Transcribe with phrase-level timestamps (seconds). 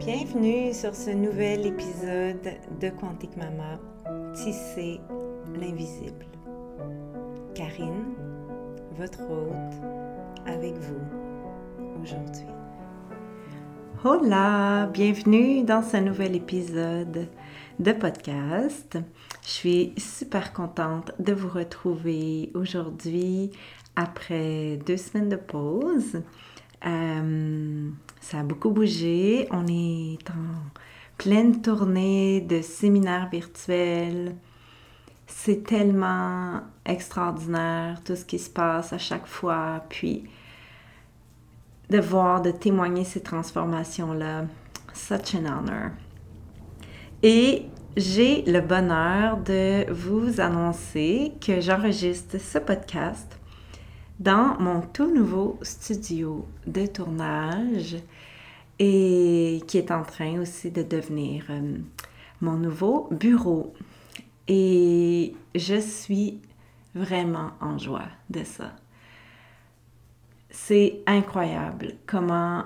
[0.00, 3.78] Bienvenue sur ce nouvel épisode de Quantique Mama,
[4.32, 4.98] Tisser
[5.54, 6.24] l'invisible.
[7.54, 8.14] Karine,
[8.96, 12.46] votre hôte, avec vous aujourd'hui.
[14.02, 17.28] Hola, bienvenue dans ce nouvel épisode
[17.78, 18.96] de podcast.
[19.42, 23.50] Je suis super contente de vous retrouver aujourd'hui
[23.96, 26.22] après deux semaines de pause.
[26.86, 27.90] Euh,
[28.20, 29.46] ça a beaucoup bougé.
[29.50, 30.70] On est en
[31.18, 34.34] pleine tournée de séminaires virtuels.
[35.26, 39.84] C'est tellement extraordinaire tout ce qui se passe à chaque fois.
[39.88, 40.24] Puis
[41.90, 44.44] de voir, de témoigner ces transformations-là.
[44.92, 45.90] Such an honor.
[47.22, 47.66] Et
[47.96, 53.39] j'ai le bonheur de vous annoncer que j'enregistre ce podcast
[54.20, 57.96] dans mon tout nouveau studio de tournage
[58.78, 61.78] et qui est en train aussi de devenir euh,
[62.42, 63.74] mon nouveau bureau.
[64.46, 66.40] Et je suis
[66.94, 68.72] vraiment en joie de ça.
[70.50, 72.64] C'est incroyable comment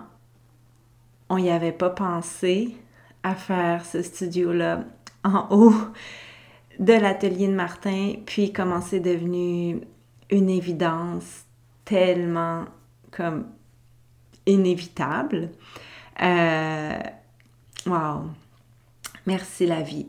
[1.28, 2.76] on n'y avait pas pensé
[3.22, 4.84] à faire ce studio-là
[5.22, 5.74] en haut
[6.80, 9.80] de l'atelier de Martin, puis comment c'est devenu
[10.30, 11.43] une évidence
[11.84, 12.64] tellement
[13.10, 13.46] comme
[14.46, 15.50] inévitable.
[16.22, 16.98] Euh,
[17.86, 18.30] wow!
[19.26, 20.06] Merci la vie.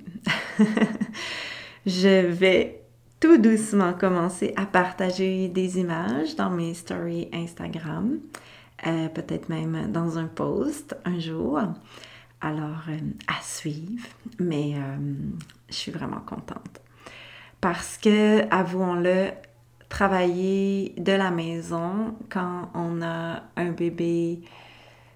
[1.85, 2.81] Je vais
[3.19, 8.19] tout doucement commencer à partager des images dans mes stories Instagram,
[8.85, 11.59] euh, peut-être même dans un post un jour.
[12.41, 14.05] Alors, euh, à suivre,
[14.39, 14.75] mais
[15.69, 16.81] je suis vraiment contente.
[17.61, 19.31] Parce que, avouons-le,
[19.95, 24.41] travailler de la maison quand on a un bébé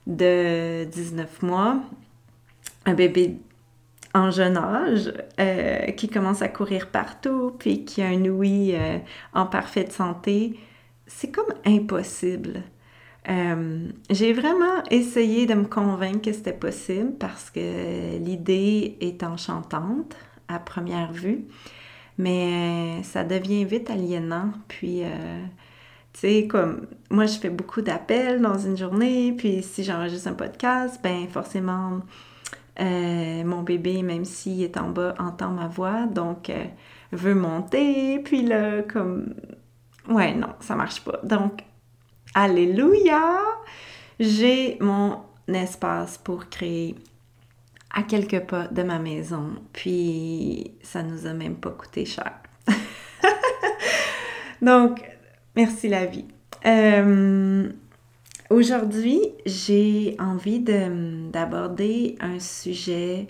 [0.08, 1.82] de 19 mois,
[2.86, 3.40] un bébé
[4.14, 9.00] en jeune âge euh, qui commence à courir partout, puis qui a un ouïe euh,
[9.34, 10.58] en parfaite santé,
[11.08, 12.64] c'est comme impossible.
[13.30, 20.16] Euh, j'ai vraiment essayé de me convaincre que c'était possible parce que l'idée est enchantante
[20.48, 21.48] à première vue
[22.20, 24.52] mais ça devient vite aliénant.
[24.68, 25.46] Puis, euh,
[26.14, 30.34] tu sais, comme moi, je fais beaucoup d'appels dans une journée, puis si j'enregistre un
[30.34, 32.02] podcast, ben forcément,
[32.82, 36.66] euh, mon bébé, même s'il est en bas, entend ma voix, donc euh,
[37.14, 39.34] veut monter, puis là, comme...
[40.10, 41.20] Ouais, non, ça marche pas.
[41.24, 41.64] Donc,
[42.36, 43.38] alléluia!
[44.20, 46.96] J'ai mon espace pour créer
[47.92, 49.56] à quelques pas de ma maison.
[49.74, 52.34] Puis ça nous a même pas coûté cher.
[54.62, 55.02] Donc,
[55.56, 56.26] merci la vie.
[56.66, 57.70] Euh,
[58.50, 63.28] aujourd'hui, j'ai envie d'aborder un sujet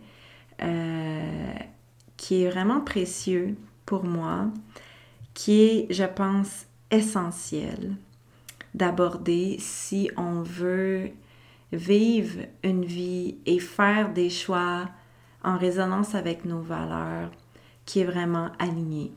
[0.62, 1.54] euh,
[2.18, 3.56] qui est vraiment précieux
[3.86, 4.48] pour moi,
[5.34, 7.96] qui est, je pense, essentiel
[8.74, 11.12] d'aborder si on veut
[11.72, 14.90] vivre une vie et faire des choix
[15.44, 17.32] en résonance avec nos valeurs
[17.86, 19.12] qui est vraiment aligné.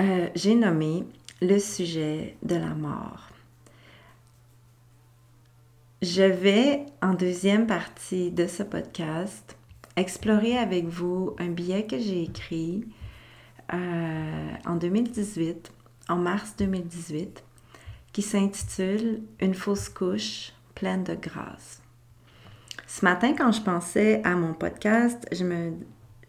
[0.00, 1.04] Euh, j'ai nommé
[1.42, 3.28] le sujet de la mort.
[6.00, 9.56] Je vais, en deuxième partie de ce podcast,
[9.96, 12.84] explorer avec vous un billet que j'ai écrit
[13.72, 15.72] euh, en 2018,
[16.08, 17.42] en mars 2018,
[18.12, 21.82] qui s'intitule Une fausse couche pleine de grâce.
[22.86, 25.72] Ce matin, quand je pensais à mon podcast, je me,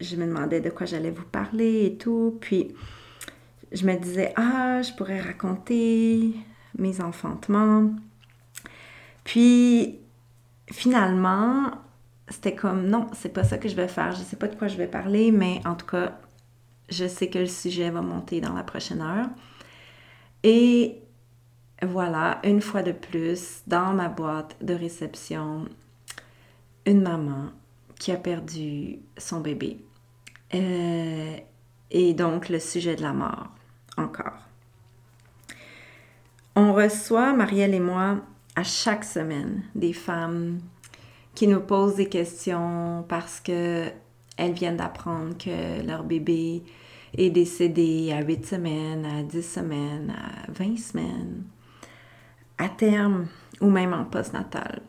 [0.00, 2.36] je me demandais de quoi j'allais vous parler et tout.
[2.40, 2.74] Puis,
[3.70, 6.34] je me disais, ah, je pourrais raconter
[6.76, 7.90] mes enfantements.
[9.22, 10.00] Puis,
[10.70, 11.70] finalement,
[12.28, 14.12] c'était comme, non, c'est pas ça que je vais faire.
[14.12, 16.18] Je sais pas de quoi je vais parler, mais en tout cas,
[16.88, 19.28] je sais que le sujet va monter dans la prochaine heure.
[20.42, 21.00] Et
[21.82, 25.66] voilà, une fois de plus, dans ma boîte de réception,
[26.84, 27.50] une maman
[27.98, 29.78] qui a perdu son bébé.
[30.54, 31.36] Euh,
[31.90, 33.48] et donc le sujet de la mort,
[33.96, 34.38] encore.
[36.54, 38.18] On reçoit, Marielle et moi,
[38.56, 40.60] à chaque semaine, des femmes
[41.34, 43.86] qui nous posent des questions parce que
[44.36, 46.62] elles viennent d'apprendre que leur bébé
[47.16, 51.44] est décédé à 8 semaines, à 10 semaines, à 20 semaines
[52.60, 53.26] à terme
[53.60, 54.82] ou même en postnatal.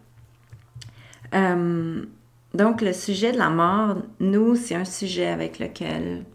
[1.34, 2.06] Euh,
[2.54, 6.26] donc, le sujet de la mort, nous, c'est un sujet avec lequel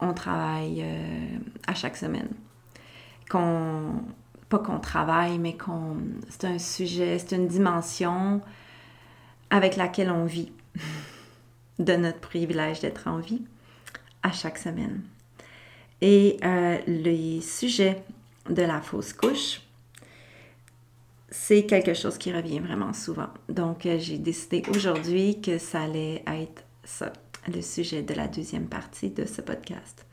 [0.00, 2.30] on travaille euh, à chaque semaine.
[3.28, 5.96] Pas qu'on travaille, mais qu'on,
[6.28, 8.42] c'est un sujet, c'est une dimension
[9.48, 10.52] avec laquelle on vit,
[11.78, 13.42] de notre privilège d'être en vie
[14.22, 15.02] à chaque semaine.
[16.00, 18.02] Et euh, les sujets
[18.50, 19.62] de la fausse couche,
[21.32, 23.28] c'est quelque chose qui revient vraiment souvent.
[23.48, 27.10] Donc, euh, j'ai décidé aujourd'hui que ça allait être ça,
[27.52, 30.06] le sujet de la deuxième partie de ce podcast.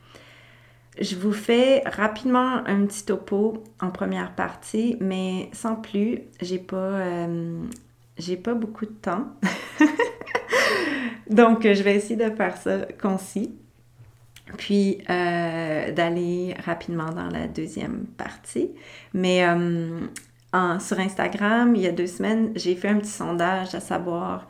[0.98, 6.76] Je vous fais rapidement un petit topo en première partie, mais sans plus, j'ai pas,
[6.76, 7.64] euh,
[8.42, 9.26] pas beaucoup de temps.
[11.30, 13.54] Donc, je vais essayer de faire ça concis,
[14.56, 18.70] puis euh, d'aller rapidement dans la deuxième partie.
[19.12, 19.44] Mais
[20.52, 24.46] sur Instagram, il y a deux semaines, j'ai fait un petit sondage à savoir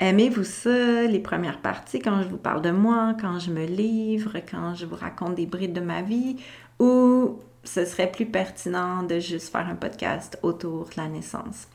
[0.00, 4.38] Aimez-vous ça, les premières parties, quand je vous parle de moi, quand je me livre,
[4.50, 6.36] quand je vous raconte des brides de ma vie,
[6.78, 11.68] ou ce serait plus pertinent de juste faire un podcast autour de la naissance?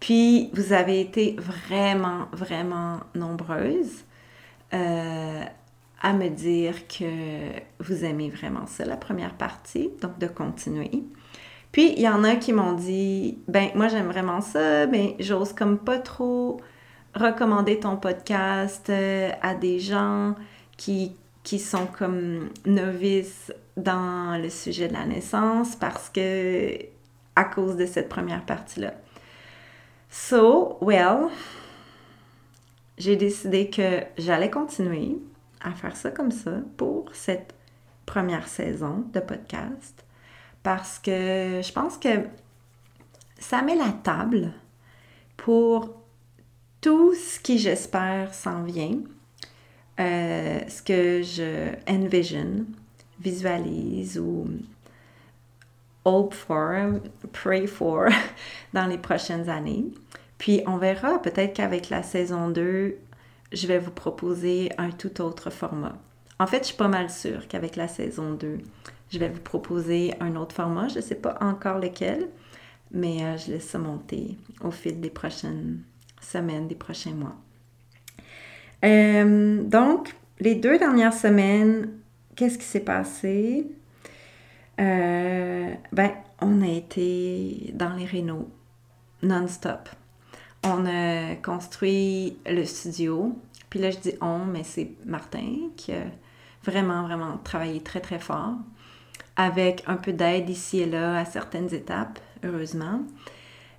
[0.00, 4.02] Puis, vous avez été vraiment, vraiment nombreuses
[4.72, 5.44] euh,
[6.00, 7.50] à me dire que
[7.80, 11.04] vous aimez vraiment ça, la première partie, donc de continuer.
[11.72, 15.52] Puis, il y en a qui m'ont dit, ben, moi j'aime vraiment ça, mais j'ose
[15.52, 16.60] comme pas trop
[17.14, 20.34] recommander ton podcast euh, à des gens
[20.76, 26.76] qui, qui sont comme novices dans le sujet de la naissance parce que
[27.36, 28.94] à cause de cette première partie-là.
[30.10, 31.28] So, well,
[32.96, 35.18] j'ai décidé que j'allais continuer
[35.60, 37.54] à faire ça comme ça pour cette
[38.06, 40.04] première saison de podcast
[40.68, 42.26] parce que je pense que
[43.38, 44.52] ça met la table
[45.38, 45.94] pour
[46.82, 48.98] tout ce qui, j'espère, s'en vient,
[49.98, 52.66] euh, ce que je envision,
[53.18, 54.46] visualise ou
[56.04, 57.00] hope for,
[57.32, 58.08] pray for
[58.74, 59.86] dans les prochaines années.
[60.36, 62.94] Puis on verra, peut-être qu'avec la saison 2,
[63.52, 65.96] je vais vous proposer un tout autre format.
[66.38, 68.58] En fait, je suis pas mal sûre qu'avec la saison 2,
[69.10, 70.88] je vais vous proposer un autre format.
[70.88, 72.28] Je ne sais pas encore lequel,
[72.90, 75.82] mais euh, je laisse ça monter au fil des prochaines
[76.20, 77.36] semaines, des prochains mois.
[78.84, 81.90] Euh, donc, les deux dernières semaines,
[82.36, 83.66] qu'est-ce qui s'est passé?
[84.80, 86.10] Euh, ben,
[86.40, 88.48] on a été dans les rénaux
[89.22, 89.88] non-stop.
[90.64, 93.36] On a construit le studio.
[93.70, 96.02] Puis là, je dis on, mais c'est Martin qui a
[96.62, 98.54] vraiment, vraiment travaillé très, très fort
[99.38, 103.00] avec un peu d'aide ici et là à certaines étapes, heureusement.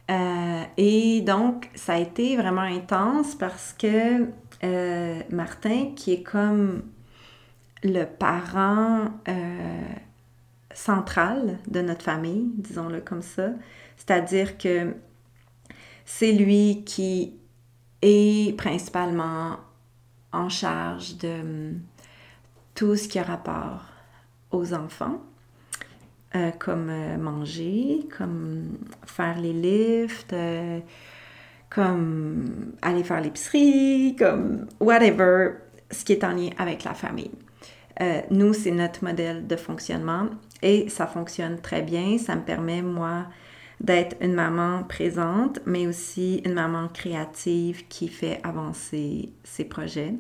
[0.10, 4.28] Euh, et donc, ça a été vraiment intense parce que
[4.64, 6.84] euh, Martin, qui est comme
[7.84, 9.94] le parent euh,
[10.74, 13.50] central de notre famille, disons-le comme ça,
[13.98, 14.96] c'est-à-dire que
[16.06, 17.36] c'est lui qui
[18.02, 19.58] est principalement
[20.32, 21.74] en charge de
[22.74, 23.84] tout ce qui a rapport
[24.52, 25.22] aux enfants.
[26.36, 30.80] Euh, comme euh, manger, comme faire les lifts, euh,
[31.72, 35.54] comme aller faire l'épicerie, comme whatever,
[35.90, 37.32] ce qui est en lien avec la famille.
[38.30, 40.30] nous, c'est notre modèle de fonctionnement
[40.62, 42.20] et ça fonctionne très bien.
[42.20, 43.26] Ça me permet, moi,
[43.82, 50.14] d'être une maman présente, mais aussi une maman créative qui fait avancer ses projets.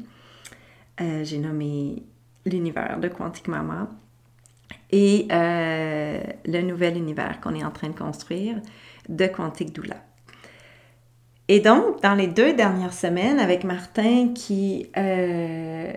[0.99, 2.03] J'ai nommé
[2.45, 3.89] l'univers de Quantique Mama
[4.91, 8.57] et euh, le nouvel univers qu'on est en train de construire
[9.07, 9.97] de Quantique Doula.
[11.47, 15.91] Et donc, dans les deux dernières semaines, avec Martin qui euh,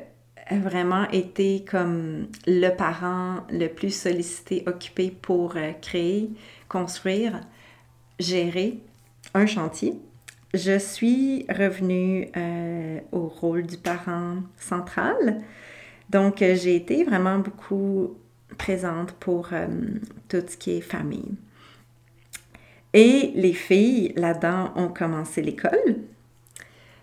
[0.47, 6.31] a vraiment été comme le parent le plus sollicité, occupé pour euh, créer,
[6.69, 7.41] construire,
[8.19, 8.79] gérer
[9.35, 9.95] un chantier,
[10.55, 12.29] je suis revenue
[13.11, 15.41] au rôle du parent central.
[16.11, 18.19] Donc, j'ai été vraiment beaucoup
[18.57, 19.67] présente pour euh,
[20.29, 21.35] tout ce qui est famille.
[22.95, 25.97] Et les filles, là-dedans, ont commencé l'école.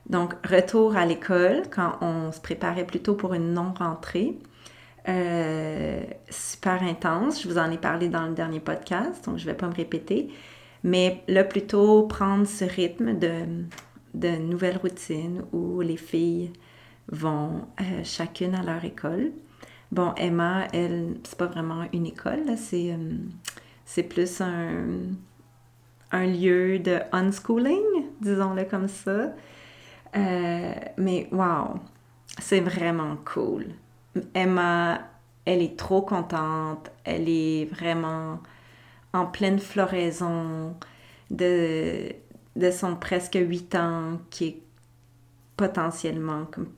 [0.08, 4.38] Donc, retour à l'école quand on se préparait plutôt pour une non-rentrée.
[5.08, 7.42] Euh, super intense.
[7.42, 9.74] Je vous en ai parlé dans le dernier podcast, donc je ne vais pas me
[9.74, 10.30] répéter.
[10.84, 13.32] Mais là, plutôt prendre ce rythme de,
[14.14, 16.52] de nouvelles routines où les filles
[17.12, 19.32] vont euh, chacune à leur école.
[19.92, 23.18] Bon, Emma, elle, c'est pas vraiment une école, c'est, euh,
[23.86, 24.76] c'est plus un,
[26.12, 29.34] lieu de unschooling, disons-le comme ça.
[30.16, 31.80] Euh, mais wow,
[32.40, 33.68] c'est vraiment cool.
[34.36, 35.00] Emma,
[35.46, 38.40] elle est trop contente, elle est vraiment
[39.14, 40.76] en pleine floraison
[41.32, 42.14] de,
[42.56, 44.62] de son presque 8 ans qui est
[45.58, 46.70] potentiellement comme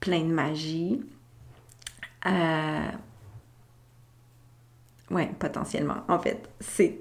[0.00, 1.00] plein de magie.
[2.26, 2.90] Euh,
[5.10, 6.02] oui, potentiellement.
[6.08, 7.00] En fait, c'est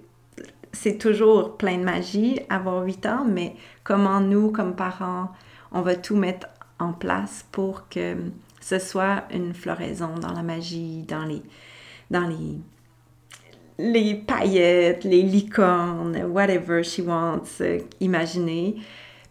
[0.73, 5.31] c'est toujours plein de magie avoir 8 ans, mais comment nous, comme parents,
[5.71, 6.47] on va tout mettre
[6.79, 8.15] en place pour que
[8.59, 11.41] ce soit une floraison dans la magie, dans les,
[12.09, 12.57] dans les,
[13.77, 18.75] les paillettes, les licornes, whatever she wants, euh, imaginer.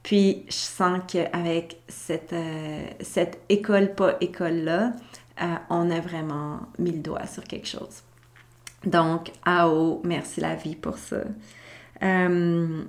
[0.03, 4.93] Puis je sens qu'avec cette, euh, cette école, pas école-là,
[5.41, 8.03] euh, on a vraiment mis le doigt sur quelque chose.
[8.85, 11.23] Donc, AO, merci la vie pour ça.
[12.03, 12.83] Euh,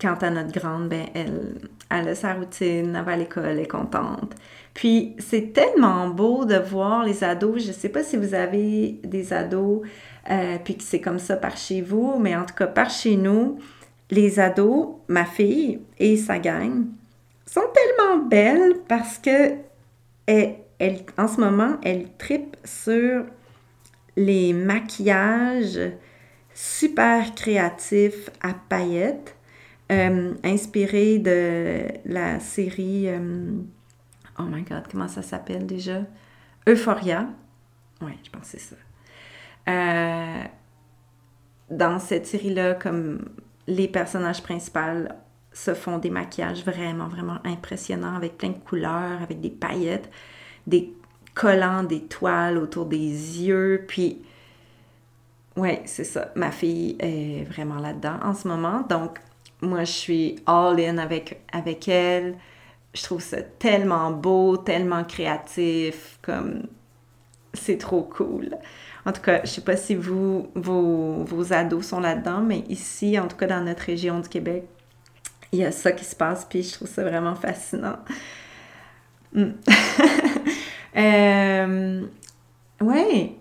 [0.00, 3.70] quant à notre grande, ben, elle, a sa routine, elle va à l'école, elle est
[3.70, 4.34] contente.
[4.74, 7.62] Puis, c'est tellement beau de voir les ados.
[7.62, 9.82] Je ne sais pas si vous avez des ados,
[10.30, 13.16] euh, puis que c'est comme ça par chez vous, mais en tout cas, par chez
[13.16, 13.58] nous,
[14.10, 16.84] les ados, ma fille et sa gang,
[17.46, 19.54] sont tellement belles parce que
[21.18, 23.24] en ce moment, elle tripe sur
[24.16, 25.80] les maquillages
[26.54, 29.36] super créatifs à paillettes,
[29.90, 33.52] euh, inspirés de la série, euh,
[34.38, 36.02] oh my god, comment ça s'appelle déjà?
[36.68, 37.28] Euphoria.
[38.00, 38.76] Oui, je pense c'est ça.
[39.68, 40.44] Euh,
[41.70, 43.28] dans cette série-là, comme
[43.66, 45.08] les personnages principaux
[45.52, 50.10] se font des maquillages vraiment, vraiment impressionnants avec plein de couleurs, avec des paillettes,
[50.66, 50.92] des
[51.34, 53.84] collant des toiles autour des yeux.
[53.88, 54.22] Puis,
[55.56, 56.32] ouais, c'est ça.
[56.34, 58.82] Ma fille est vraiment là-dedans en ce moment.
[58.88, 59.18] Donc,
[59.60, 62.36] moi, je suis all-in avec, avec elle.
[62.94, 66.64] Je trouve ça tellement beau, tellement créatif, comme
[67.54, 68.56] c'est trop cool.
[69.06, 73.18] En tout cas, je sais pas si vous, vos, vos ados sont là-dedans, mais ici,
[73.18, 74.64] en tout cas dans notre région du Québec,
[75.52, 77.96] il y a ça qui se passe, puis je trouve ça vraiment fascinant.
[79.34, 79.52] Hmm.
[80.94, 82.02] Euh,
[82.82, 83.34] ouais.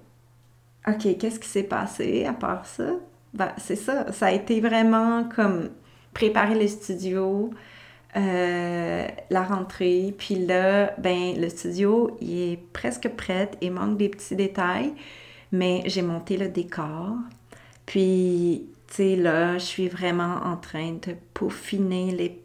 [0.88, 2.94] OK, qu'est-ce qui s'est passé à part ça?
[3.34, 4.12] Ben, c'est ça.
[4.12, 5.70] Ça a été vraiment comme
[6.14, 7.52] préparer le studio,
[8.16, 10.16] euh, la rentrée.
[10.18, 13.52] Puis là, ben, le studio, est presque prêt.
[13.62, 14.94] Il manque des petits détails.
[15.52, 17.16] Mais j'ai monté le décor.
[17.86, 22.41] Puis, tu sais, là, je suis vraiment en train de peaufiner les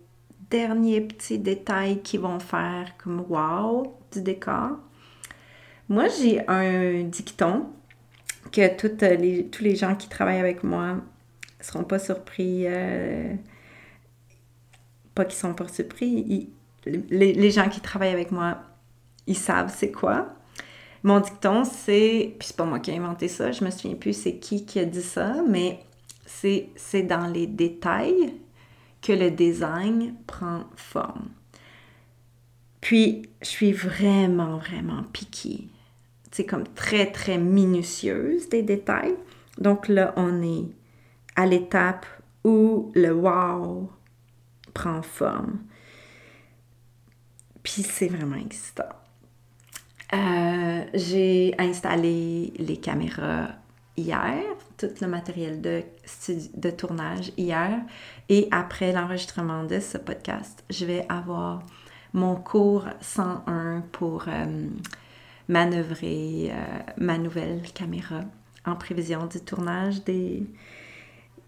[0.51, 4.79] derniers petits détails qui vont faire comme wow du décor.
[5.89, 7.67] Moi, j'ai un dicton
[8.53, 12.65] que toutes les, tous les gens qui travaillent avec moi ne seront pas surpris.
[12.67, 13.35] Euh,
[15.15, 16.51] pas qu'ils sont pas surpris.
[16.85, 18.59] les, gens qui travaillent avec moi,
[19.27, 20.35] ils savent c'est quoi.
[21.03, 22.35] Mon dicton, c'est.
[22.39, 24.81] Puis c'est pas moi qui ai inventé ça, je me souviens plus c'est qui qui
[24.81, 25.81] a dit ça, mais
[26.27, 28.35] c'est dans les détails
[29.13, 31.29] le design prend forme.
[32.81, 35.69] Puis, je suis vraiment, vraiment piquée
[36.37, 39.17] c'est comme très, très minutieuse des détails.
[39.57, 40.67] Donc là, on est
[41.35, 42.05] à l'étape
[42.45, 43.91] où le wow
[44.75, 45.61] prend forme.
[47.63, 48.85] Puis c'est vraiment excitant.
[50.13, 53.49] Euh, j'ai installé les caméras
[53.97, 54.43] hier,
[54.77, 55.83] tout le matériel de,
[56.55, 57.81] de tournage hier.
[58.29, 61.63] Et après l'enregistrement de ce podcast, je vais avoir
[62.13, 64.67] mon cours 101 pour euh,
[65.49, 66.55] manœuvrer euh,
[66.97, 68.23] ma nouvelle caméra
[68.65, 70.43] en prévision du tournage des,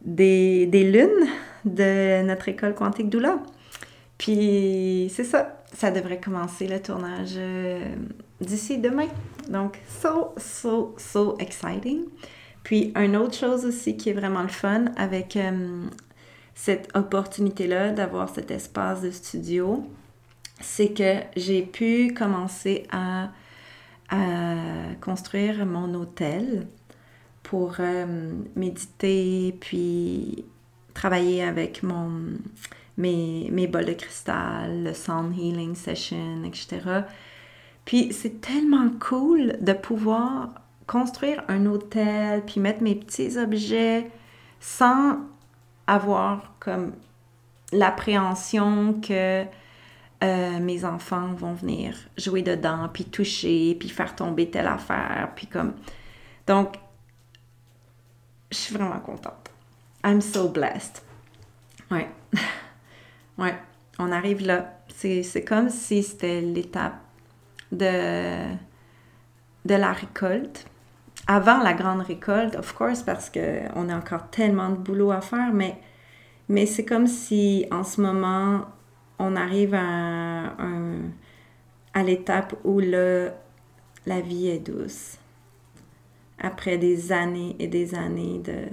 [0.03, 1.27] des, lunes
[1.65, 3.41] de notre école quantique Doula.
[4.19, 7.85] Puis c'est ça, ça devrait commencer le tournage euh,
[8.41, 9.09] d'ici demain.
[9.49, 12.05] Donc, so, so, so exciting.
[12.63, 15.39] Puis, une autre chose aussi qui est vraiment le fun avec
[16.59, 19.87] cette opportunité-là d'avoir cet espace de studio,
[20.61, 23.29] c'est que j'ai pu commencer à
[25.01, 26.67] construire mon hôtel
[27.45, 30.47] pour euh, méditer, puis
[30.95, 32.11] travailler avec mon,
[32.97, 37.03] mes, mes bols de cristal, le sound healing session, etc.
[37.85, 40.55] Puis c'est tellement cool de pouvoir
[40.89, 44.11] construire un hôtel, puis mettre mes petits objets
[44.59, 45.19] sans
[45.89, 46.93] avoir comme
[47.73, 49.45] l'appréhension que
[50.23, 55.47] euh, mes enfants vont venir jouer dedans, puis toucher, puis faire tomber telle affaire, puis
[55.47, 55.75] comme...
[56.47, 56.77] Donc,
[58.51, 59.51] je suis vraiment contente.
[60.05, 61.03] I'm so blessed.
[61.91, 62.09] Ouais.
[63.39, 63.55] ouais.
[63.99, 64.75] On arrive là.
[64.89, 66.99] C'est comme si c'était l'étape
[67.71, 68.55] de,
[69.65, 70.67] de la récolte.
[71.31, 75.53] Avant la grande récolte, of course, parce qu'on a encore tellement de boulot à faire,
[75.53, 75.79] mais,
[76.49, 78.65] mais c'est comme si en ce moment,
[79.19, 80.55] on arrive à,
[81.93, 83.31] à l'étape où le,
[84.07, 85.19] la vie est douce.
[86.41, 88.69] Après des années et des années de,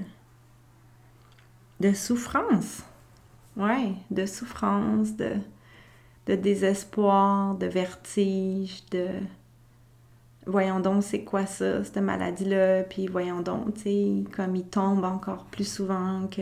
[1.81, 2.83] de souffrance.
[3.57, 5.33] Ouais, de souffrance, de,
[6.27, 9.07] de désespoir, de vertige, de
[10.45, 15.03] voyons donc c'est quoi ça, cette maladie-là, puis voyons donc, tu sais, comme il tombe
[15.03, 16.41] encore plus souvent que,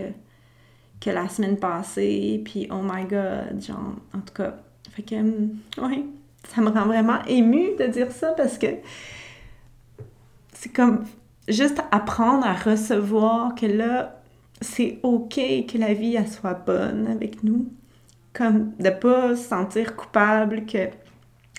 [1.09, 4.55] la semaine passée, puis oh my god, genre, en tout cas,
[4.91, 6.05] fait que, ouais,
[6.47, 8.67] ça me rend vraiment émue de dire ça parce que
[10.53, 11.03] c'est comme
[11.49, 14.21] juste apprendre à recevoir que là,
[14.61, 15.35] c'est ok
[15.67, 17.67] que la vie, elle soit bonne avec nous.
[18.33, 20.87] Comme de pas se sentir coupable que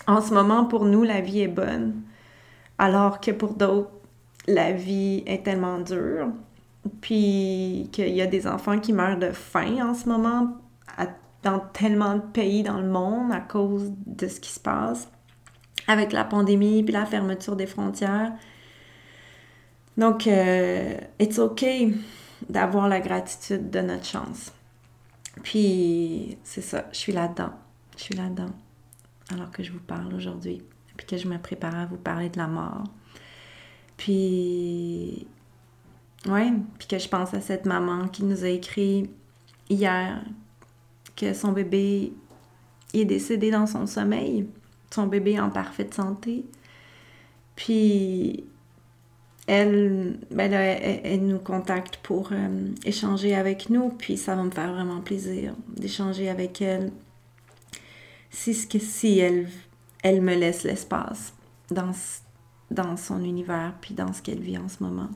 [0.07, 2.03] en ce moment, pour nous, la vie est bonne.
[2.79, 3.91] Alors que pour d'autres,
[4.47, 6.29] la vie est tellement dure.
[7.01, 10.59] Puis qu'il y a des enfants qui meurent de faim en ce moment
[11.43, 15.09] dans tellement de pays dans le monde à cause de ce qui se passe
[15.87, 18.33] avec la pandémie puis la fermeture des frontières.
[19.97, 21.65] Donc, euh, it's OK
[22.49, 24.53] d'avoir la gratitude de notre chance.
[25.43, 27.51] Puis, c'est ça, je suis là-dedans.
[27.97, 28.51] Je suis là-dedans.
[29.33, 30.63] Alors que je vous parle aujourd'hui.
[30.97, 32.85] Puis que je me prépare à vous parler de la mort.
[33.97, 35.27] Puis,
[36.27, 39.11] ouais, puis que je pense à cette maman qui nous a écrit
[39.69, 40.23] hier
[41.17, 42.13] que son bébé
[42.93, 44.47] est décédé dans son sommeil.
[44.91, 46.45] Son bébé en parfaite santé.
[47.57, 48.45] Puis,
[49.47, 54.73] elle, ben elle, nous contacte pour euh, échanger avec nous, puis ça va me faire
[54.73, 56.91] vraiment plaisir d'échanger avec elle.
[58.31, 59.49] Si, si elle,
[60.05, 61.35] elle me laisse l'espace
[61.73, 65.09] dans, son univers, puis dans ce qu'elle vit en ce moment.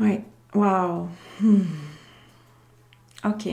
[0.00, 0.18] Oui,
[0.54, 1.06] wow.
[1.40, 1.62] Hmm.
[3.24, 3.46] OK.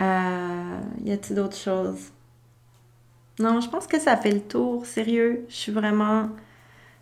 [0.00, 2.10] Euh, y a-t-il d'autres choses?
[3.38, 4.84] Non, je pense que ça fait le tour.
[4.84, 6.30] Sérieux, je suis vraiment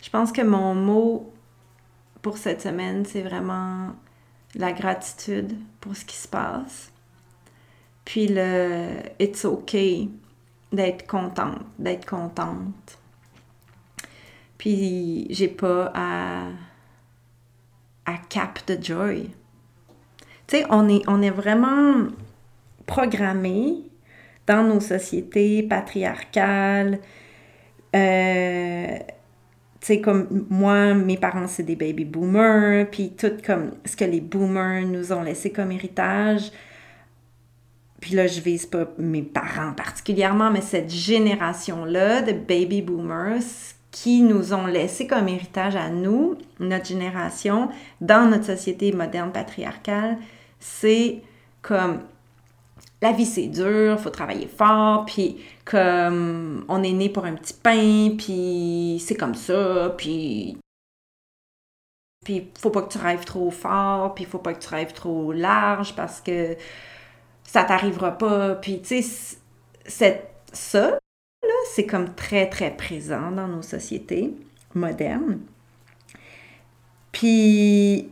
[0.02, 1.32] je pense que mon mot
[2.22, 3.94] pour cette semaine, c'est vraiment
[4.54, 6.92] la gratitude pour ce qui se passe.
[8.04, 10.08] Puis le it's okay
[10.72, 12.98] d'être contente, d'être contente.
[14.58, 16.48] Puis j'ai pas à,
[18.06, 19.30] à cap de joy.
[20.46, 22.08] Tu sais, on est, on est vraiment
[22.86, 23.88] programmé
[24.46, 26.98] dans nos sociétés patriarcales,
[27.94, 28.98] euh,
[29.80, 34.04] tu sais, comme moi, mes parents, c'est des baby boomers, puis tout comme ce que
[34.04, 36.50] les boomers nous ont laissé comme héritage.
[38.00, 43.42] Puis là, je vise pas mes parents particulièrement, mais cette génération-là de baby boomers
[43.90, 50.18] qui nous ont laissé comme héritage à nous, notre génération, dans notre société moderne patriarcale,
[50.60, 51.22] c'est
[51.62, 52.02] comme
[53.00, 57.54] la vie c'est dur, faut travailler fort, puis comme on est né pour un petit
[57.54, 60.56] pain, puis c'est comme ça, puis
[62.24, 65.32] puis faut pas que tu rêves trop fort, puis faut pas que tu rêves trop
[65.32, 66.56] large parce que
[67.48, 70.98] ça t'arrivera pas, puis tu sais ça
[71.72, 74.34] c'est comme très très présent dans nos sociétés
[74.74, 75.38] modernes.
[77.12, 78.10] Puis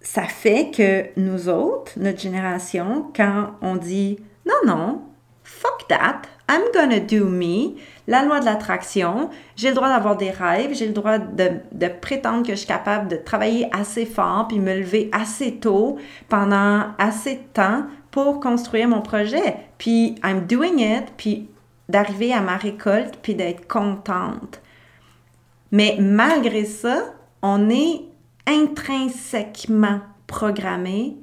[0.00, 5.02] ça fait que nous autres, notre génération, quand on dit non, non,
[5.44, 7.76] fuck that, I'm gonna do me,
[8.06, 11.88] la loi de l'attraction, j'ai le droit d'avoir des rêves, j'ai le droit de, de,
[11.88, 15.98] prétendre que je suis capable de travailler assez fort puis me lever assez tôt
[16.28, 19.56] pendant assez de temps pour construire mon projet.
[19.78, 21.48] Puis I'm doing it, puis
[21.88, 24.60] d'arriver à ma récolte puis d'être contente.
[25.72, 28.02] Mais malgré ça, on est
[28.46, 31.16] intrinsèquement programmé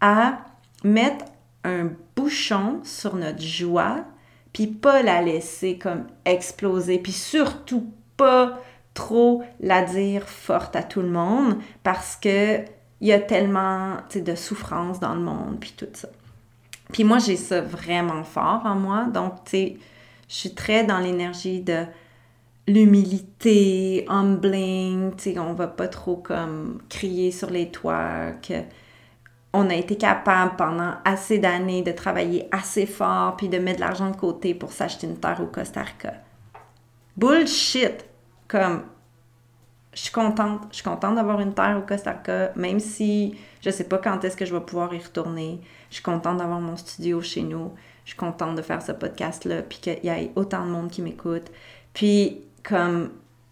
[0.00, 0.38] à
[0.84, 1.24] mettre
[1.64, 4.04] un bouchon sur notre joie,
[4.52, 8.60] puis pas la laisser comme exploser, puis surtout pas
[8.94, 12.60] trop la dire forte à tout le monde parce que
[13.00, 16.08] il y a tellement de souffrance dans le monde, puis tout ça.
[16.92, 19.76] Puis moi, j'ai ça vraiment fort en moi, donc tu sais,
[20.28, 21.84] je suis très dans l'énergie de
[22.66, 28.62] l'humilité, humbling, tu sais, on va pas trop comme crier sur les toits que
[29.54, 33.84] on a été capable pendant assez d'années de travailler assez fort puis de mettre de
[33.84, 36.14] l'argent de côté pour s'acheter une terre au Costa Rica.
[37.16, 38.04] Bullshit!
[38.46, 38.82] Comme,
[39.94, 43.70] je suis contente, je suis contente d'avoir une terre au Costa Rica, même si je
[43.70, 45.60] sais pas quand est-ce que je vais pouvoir y retourner.
[45.90, 47.72] Je suis contente d'avoir mon studio chez nous.
[48.04, 51.02] Je suis contente de faire ce podcast-là, puis qu'il y ait autant de monde qui
[51.02, 51.50] m'écoute.
[51.92, 53.10] Puis, comme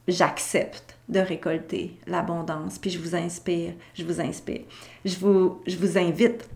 [0.09, 4.63] j'accepte de récolter l'abondance, puis je vous inspire, je vous inspire.
[5.05, 6.49] Je vous, je vous invite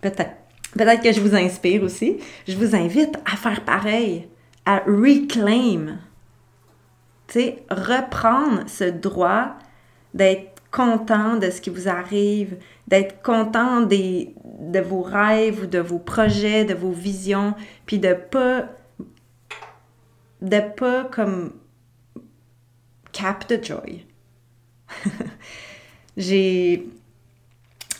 [0.00, 0.32] peut-être
[0.76, 2.18] peut-être que je vous inspire aussi.
[2.46, 4.28] Je vous invite à faire pareil,
[4.66, 5.98] à reclaim.
[7.28, 9.56] Tu sais, reprendre ce droit
[10.12, 12.56] d'être content de ce qui vous arrive,
[12.88, 17.54] d'être content des, de vos rêves ou de vos projets, de vos visions,
[17.86, 18.68] puis de pas
[20.42, 21.52] de pas comme
[23.12, 24.04] cap the joy.
[26.16, 26.88] j'ai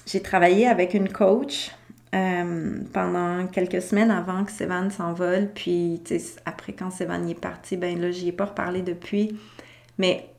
[0.06, 1.70] j'ai travaillé avec une coach
[2.12, 5.48] euh, pendant quelques semaines avant que Sévan s'envole.
[5.54, 6.02] Puis,
[6.44, 9.36] après, quand Sévan est parti, ben là, j'y ai pas reparlé depuis.
[9.98, 10.33] Mais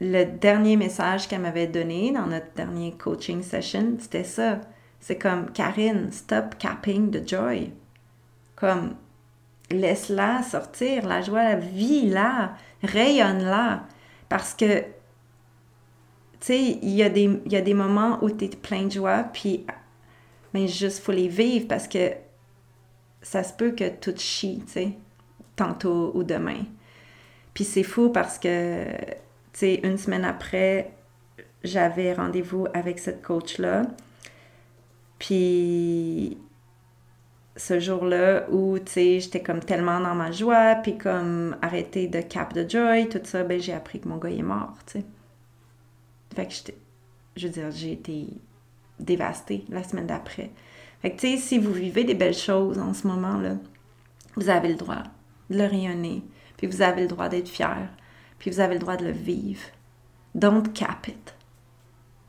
[0.00, 4.60] le dernier message qu'elle m'avait donné dans notre dernier coaching session, c'était ça.
[5.00, 7.72] C'est comme, Karine, stop capping the joy.
[8.56, 8.96] Comme,
[9.70, 13.84] laisse-la sortir, la joie, la vie là, rayonne-la.
[14.28, 14.86] Parce que, tu
[16.40, 19.66] sais, il y, y a des moments où tu es plein de joie, puis,
[20.52, 22.12] mais juste, faut les vivre parce que
[23.22, 24.92] ça se peut que tout chie, tu sais,
[25.56, 26.64] tantôt ou demain.
[27.54, 28.86] Puis c'est fou parce que,
[29.60, 30.92] sais, une semaine après,
[31.62, 33.82] j'avais rendez-vous avec cette coach-là.
[35.18, 36.36] Puis
[37.56, 42.20] ce jour-là où, tu sais, j'étais comme tellement dans ma joie, puis comme arrêter de
[42.20, 45.02] cap de joy, tout ça, ben j'ai appris que mon gars est mort, tu.
[46.34, 46.76] Fait que j'étais,
[47.36, 48.26] je veux dire, j'ai été
[48.98, 50.50] dévastée la semaine d'après.
[51.00, 53.56] Fait que, tu sais, si vous vivez des belles choses en ce moment-là,
[54.36, 55.02] vous avez le droit
[55.50, 56.22] de le rayonner,
[56.56, 57.88] puis vous avez le droit d'être fier,
[58.44, 59.62] puis vous avez le droit de le vivre.
[60.34, 61.34] Don't cap it.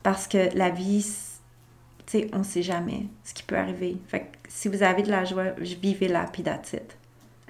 [0.02, 3.98] Parce que la vie, tu sais, on sait jamais ce qui peut arriver.
[4.08, 6.74] Fait que si vous avez de la joie, vivez-la, puis that's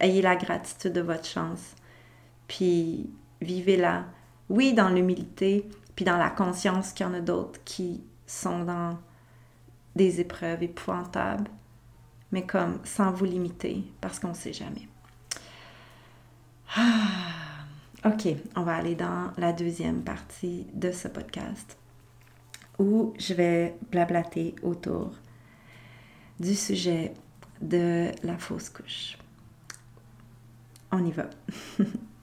[0.01, 1.77] Ayez la gratitude de votre chance,
[2.49, 3.09] puis
[3.41, 4.07] vivez-la.
[4.49, 8.99] Oui, dans l'humilité, puis dans la conscience qu'il y en a d'autres qui sont dans
[9.95, 11.49] des épreuves épouvantables,
[12.33, 14.89] mais comme sans vous limiter, parce qu'on ne sait jamais.
[16.77, 17.46] Ah,
[18.05, 21.77] ok, on va aller dans la deuxième partie de ce podcast
[22.79, 25.13] où je vais blablater autour
[26.39, 27.15] du sujet
[27.61, 29.17] de la fausse couche.
[30.93, 31.31] On y va.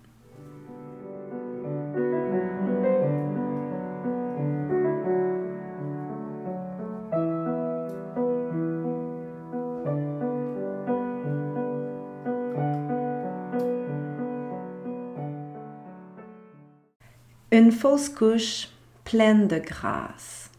[17.73, 18.69] fausse couche
[19.03, 20.49] pleine de grâce.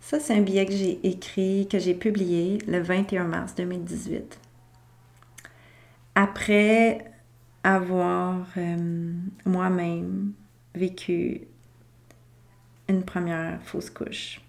[0.00, 4.40] Ça, c'est un billet que j'ai écrit, que j'ai publié le 21 mars 2018.
[6.16, 7.04] Après
[7.62, 9.12] avoir euh,
[9.44, 10.32] moi-même
[10.74, 11.42] vécu
[12.88, 14.40] une première fausse couche.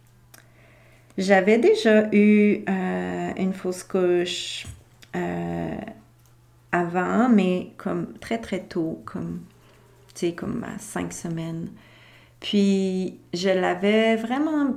[1.18, 4.66] J'avais déjà eu euh, une fausse couche
[5.16, 5.76] euh,
[6.72, 9.42] avant, mais comme très très tôt, comme,
[10.30, 11.70] comme à cinq semaines.
[12.40, 14.76] Puis je l'avais vraiment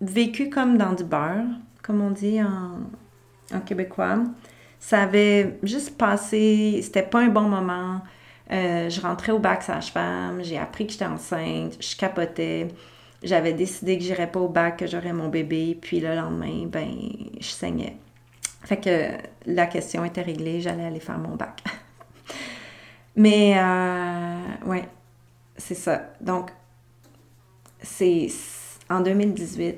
[0.00, 1.46] vécu comme dans du beurre,
[1.82, 4.18] comme on dit en, québécois.
[4.80, 8.00] Ça avait juste passé, c'était pas un bon moment.
[8.52, 12.68] Euh, je rentrais au bac sage-femme, j'ai appris que j'étais enceinte, je capotais.
[13.22, 16.88] J'avais décidé que j'irais pas au bac, que j'aurais mon bébé, puis le lendemain, ben,
[17.40, 17.96] je saignais.
[18.62, 19.10] Fait que
[19.46, 21.62] la question était réglée, j'allais aller faire mon bac.
[23.16, 24.88] Mais, euh, ouais,
[25.56, 26.12] c'est ça.
[26.20, 26.52] Donc,
[27.80, 28.28] c'est
[28.90, 29.76] en 2018,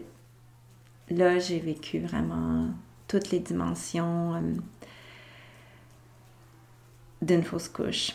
[1.10, 2.70] là, j'ai vécu vraiment
[3.06, 4.40] toutes les dimensions euh,
[7.22, 8.12] d'une fausse couche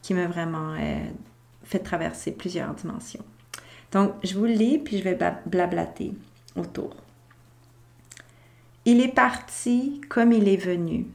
[0.00, 1.04] qui m'a vraiment euh,
[1.64, 3.24] fait traverser plusieurs dimensions.
[3.92, 6.14] Donc, je vous le lis, puis je vais blablater
[6.56, 6.96] autour.
[8.84, 11.06] Il est parti comme il est venu,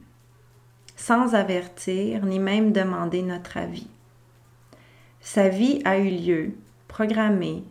[0.98, 3.86] sans avertir ni même demander notre avis.
[5.20, 6.52] Sa vie a eu lieu,
[6.88, 7.62] programmée,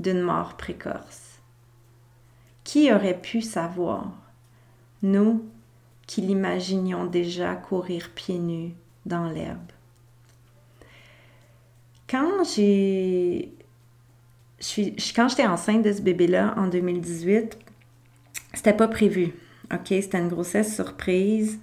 [0.00, 1.38] d'une mort précoce.
[2.64, 4.12] Qui aurait pu savoir,
[5.02, 5.44] nous
[6.06, 8.74] qui l'imaginions déjà courir pieds nus
[9.06, 9.70] dans l'herbe?
[12.08, 13.52] Quand j'ai
[15.14, 17.58] quand j'étais enceinte de ce bébé-là en 2018,
[18.54, 19.34] c'était pas prévu.
[19.72, 19.88] OK?
[19.88, 21.60] C'était une grossesse surprise.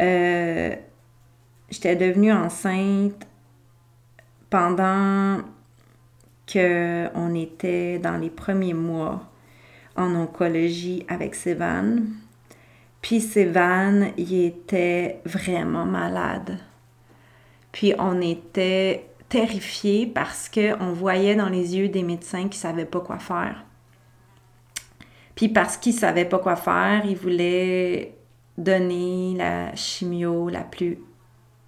[0.00, 0.74] Euh,
[1.70, 3.26] j'étais devenue enceinte
[4.50, 5.38] pendant
[6.50, 9.22] qu'on était dans les premiers mois
[9.96, 12.02] en oncologie avec Sévan.
[13.02, 16.58] Puis Sévan, il était vraiment malade.
[17.72, 22.84] Puis on était terrifiés parce qu'on voyait dans les yeux des médecins qui ne savaient
[22.84, 23.64] pas quoi faire.
[25.34, 28.15] Puis parce qu'il savait pas quoi faire, il voulait
[28.58, 30.98] donner la chimio la plus,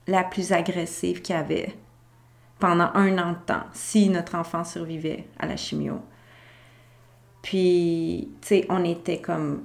[0.06, 1.74] la plus agressive qu'il y avait
[2.58, 6.00] pendant un an de temps, si notre enfant survivait à la chimio.
[7.42, 9.62] Puis, tu sais, on était comme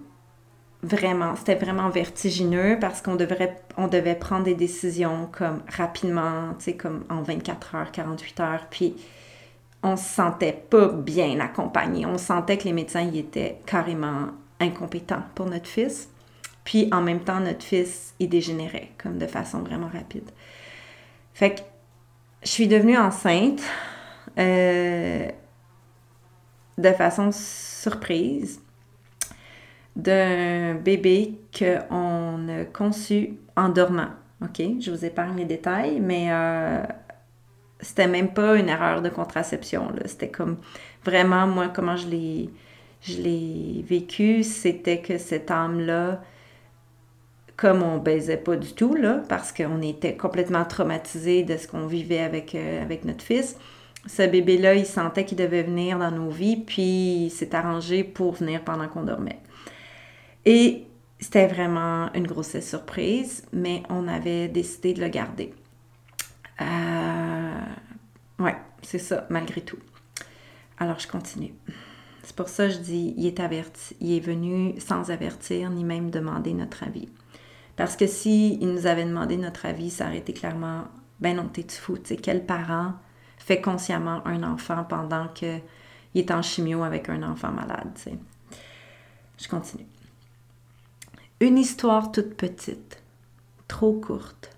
[0.84, 6.66] vraiment, c'était vraiment vertigineux parce qu'on devrait, on devait prendre des décisions comme rapidement, tu
[6.66, 8.68] sais, comme en 24 heures, 48 heures.
[8.70, 8.96] Puis,
[9.82, 12.06] on se sentait pas bien accompagné.
[12.06, 14.28] On sentait que les médecins y étaient carrément
[14.60, 16.10] incompétents pour notre fils.
[16.64, 20.30] Puis en même temps, notre fils, il dégénérait comme de façon vraiment rapide.
[21.34, 21.62] Fait que
[22.44, 23.62] je suis devenue enceinte
[24.38, 25.28] euh,
[26.78, 28.62] de façon surprise
[29.96, 34.10] d'un bébé qu'on a conçu en dormant.
[34.42, 34.62] OK?
[34.80, 36.84] Je vous épargne les détails, mais euh,
[37.80, 39.92] c'était même pas une erreur de contraception.
[40.06, 40.58] C'était comme
[41.06, 46.24] vraiment, moi, comment je l'ai, vécu, c'était que cette âme-là,
[47.64, 51.88] comme on baisait pas du tout, là, parce qu'on était complètement traumatisé de ce qu'on
[51.88, 53.56] vivait avec, euh, avec notre fils,
[54.06, 58.34] ce bébé-là, il sentait qu'il devait venir dans nos vies, puis il s'est arrangé pour
[58.34, 59.40] venir pendant qu'on dormait.
[60.44, 60.84] Et
[61.22, 65.54] c'était vraiment une grossesse surprise, mais on avait décidé de le garder.
[66.60, 67.62] Euh,
[68.40, 69.80] ouais, c'est ça, malgré tout.
[70.80, 71.54] Alors, je continue.
[72.24, 75.86] C'est pour ça que je dis, il est averti, il est venu sans avertir ni
[75.86, 77.08] même demander notre avis.
[77.76, 80.86] Parce que si il nous avait demandé notre avis, ça aurait été clairement,
[81.20, 82.94] ben non, t'es fou, quel parent
[83.38, 85.62] fait consciemment un enfant pendant qu'il
[86.16, 88.18] est en chimio avec un enfant malade, tu sais.
[89.38, 89.86] Je continue.
[91.40, 93.02] Une histoire toute petite,
[93.68, 94.56] trop courte,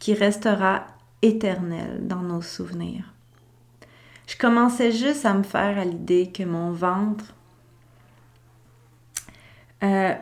[0.00, 0.86] qui restera
[1.20, 3.12] éternelle dans nos souvenirs.
[4.26, 7.34] Je commençais juste à me faire à l'idée que mon ventre
[9.82, 10.14] euh,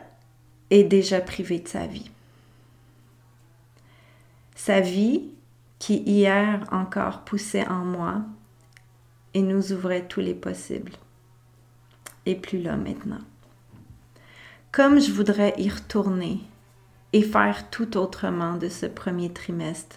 [0.71, 2.10] est déjà privé de sa vie.
[4.63, 5.23] Sa vie
[5.79, 8.21] qui hier encore poussait en moi
[9.33, 10.93] et nous ouvrait tous les possibles.
[12.27, 13.25] Et plus là maintenant.
[14.71, 16.41] Comme je voudrais y retourner
[17.15, 19.97] et faire tout autrement de ce premier trimestre.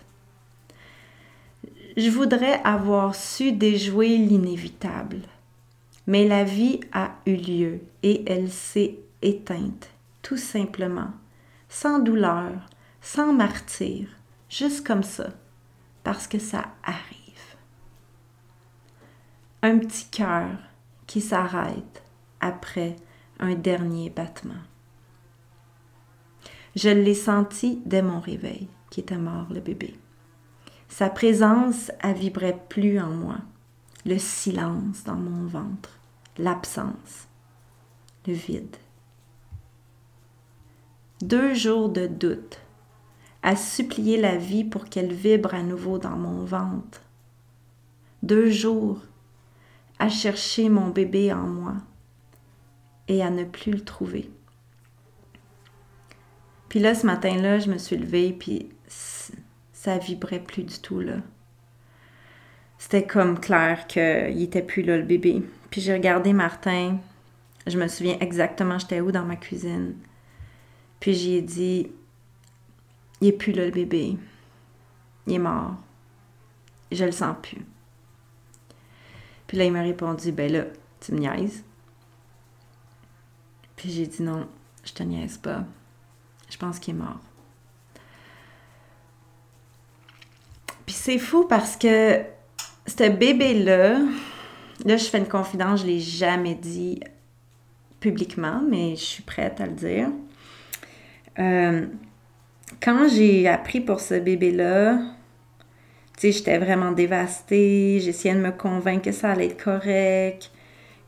[1.97, 5.19] Je voudrais avoir su déjouer l'inévitable.
[6.07, 9.89] Mais la vie a eu lieu et elle s'est éteinte,
[10.21, 11.11] tout simplement,
[11.67, 12.53] sans douleur,
[13.01, 14.07] sans martyr,
[14.53, 15.29] juste comme ça,
[16.03, 17.17] parce que ça arrive.
[19.63, 20.49] Un petit cœur
[21.07, 22.03] qui s'arrête
[22.39, 22.95] après
[23.39, 24.61] un dernier battement.
[26.75, 29.95] Je l'ai senti dès mon réveil, qui était mort le bébé.
[30.87, 33.37] Sa présence a vibré plus en moi,
[34.05, 35.97] le silence dans mon ventre,
[36.37, 37.27] l'absence,
[38.27, 38.75] le vide.
[41.21, 42.62] Deux jours de doute,
[43.43, 47.01] à supplier la vie pour qu'elle vibre à nouveau dans mon ventre.
[48.23, 49.01] Deux jours
[49.99, 51.75] à chercher mon bébé en moi
[53.09, 54.31] et à ne plus le trouver.
[56.69, 58.69] Puis là, ce matin-là, je me suis levée, puis
[59.73, 61.03] ça vibrait plus du tout.
[62.77, 65.43] C'était comme clair qu'il était plus là, le bébé.
[65.69, 66.97] Puis j'ai regardé Martin.
[67.67, 69.95] Je me souviens exactement j'étais où dans ma cuisine.
[70.99, 71.91] Puis j'ai dit
[73.23, 74.17] il est plus là le bébé.
[75.27, 75.75] Il est mort.
[76.91, 77.65] Je le sens plus.
[79.47, 80.65] Puis là, il m'a répondu, ben là,
[80.99, 81.63] tu me niaises.
[83.77, 84.45] Puis j'ai dit non,
[84.83, 85.63] je te niaise pas.
[86.49, 87.19] Je pense qu'il est mort.
[90.85, 92.21] Puis c'est fou parce que
[92.85, 93.99] ce bébé-là,
[94.83, 96.99] là, je fais une confidence, je ne l'ai jamais dit
[98.01, 100.09] publiquement, mais je suis prête à le dire.
[101.39, 101.87] Euh,
[102.81, 104.99] quand j'ai appris pour ce bébé-là,
[106.17, 107.99] tu sais, j'étais vraiment dévastée.
[107.99, 110.51] J'essayais de me convaincre que ça allait être correct,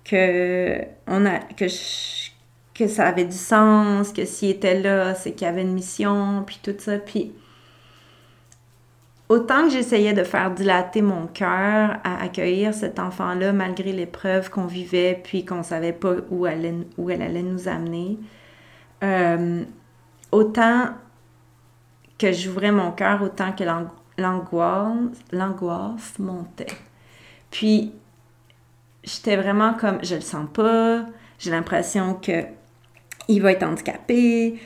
[0.03, 0.81] que,
[2.87, 6.59] ça avait du sens, que s'il était là, c'est qu'il y avait une mission, puis
[6.61, 6.97] tout ça.
[6.97, 7.33] Puis
[9.29, 14.65] autant que j'essayais de faire dilater mon cœur à accueillir cet enfant-là malgré l'épreuve qu'on
[14.65, 18.17] vivait, puis qu'on savait pas où elle, où elle allait nous amener,
[19.03, 19.63] euh,
[20.31, 20.89] autant
[22.17, 23.63] que j'ouvrais mon cœur autant que
[24.17, 26.67] l'angoisse, montait.
[27.51, 27.93] Puis,
[29.03, 31.05] j'étais vraiment comme, je le sens pas,
[31.39, 32.43] j'ai l'impression que
[33.27, 34.59] il va être handicapé,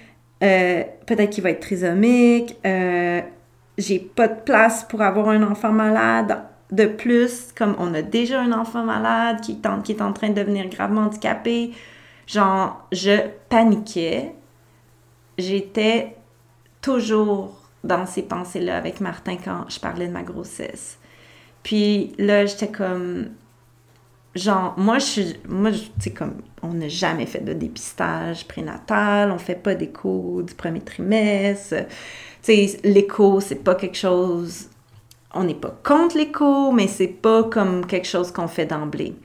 [0.44, 3.22] euh, peut-être qu'il va être trisomique, euh,
[3.78, 8.42] j'ai pas de place pour avoir un enfant malade de plus, comme on a déjà
[8.42, 11.72] un enfant malade qui, qui est en train de devenir gravement handicapé,
[12.30, 14.36] Genre, je paniquais.
[15.40, 16.16] J'étais
[16.82, 20.98] toujours dans ces pensées-là avec Martin quand je parlais de ma grossesse.
[21.63, 23.30] Puis là, j'étais comme.
[24.36, 25.36] Genre, moi, je suis.
[25.48, 26.42] Moi, tu sais, comme.
[26.62, 31.86] On n'a jamais fait de dépistage prénatal, on fait pas d'écho du premier trimestre.
[32.44, 34.70] Tu sais, l'écho, c'est pas quelque chose.
[35.34, 39.15] On n'est pas contre l'écho, mais c'est pas comme quelque chose qu'on fait d'emblée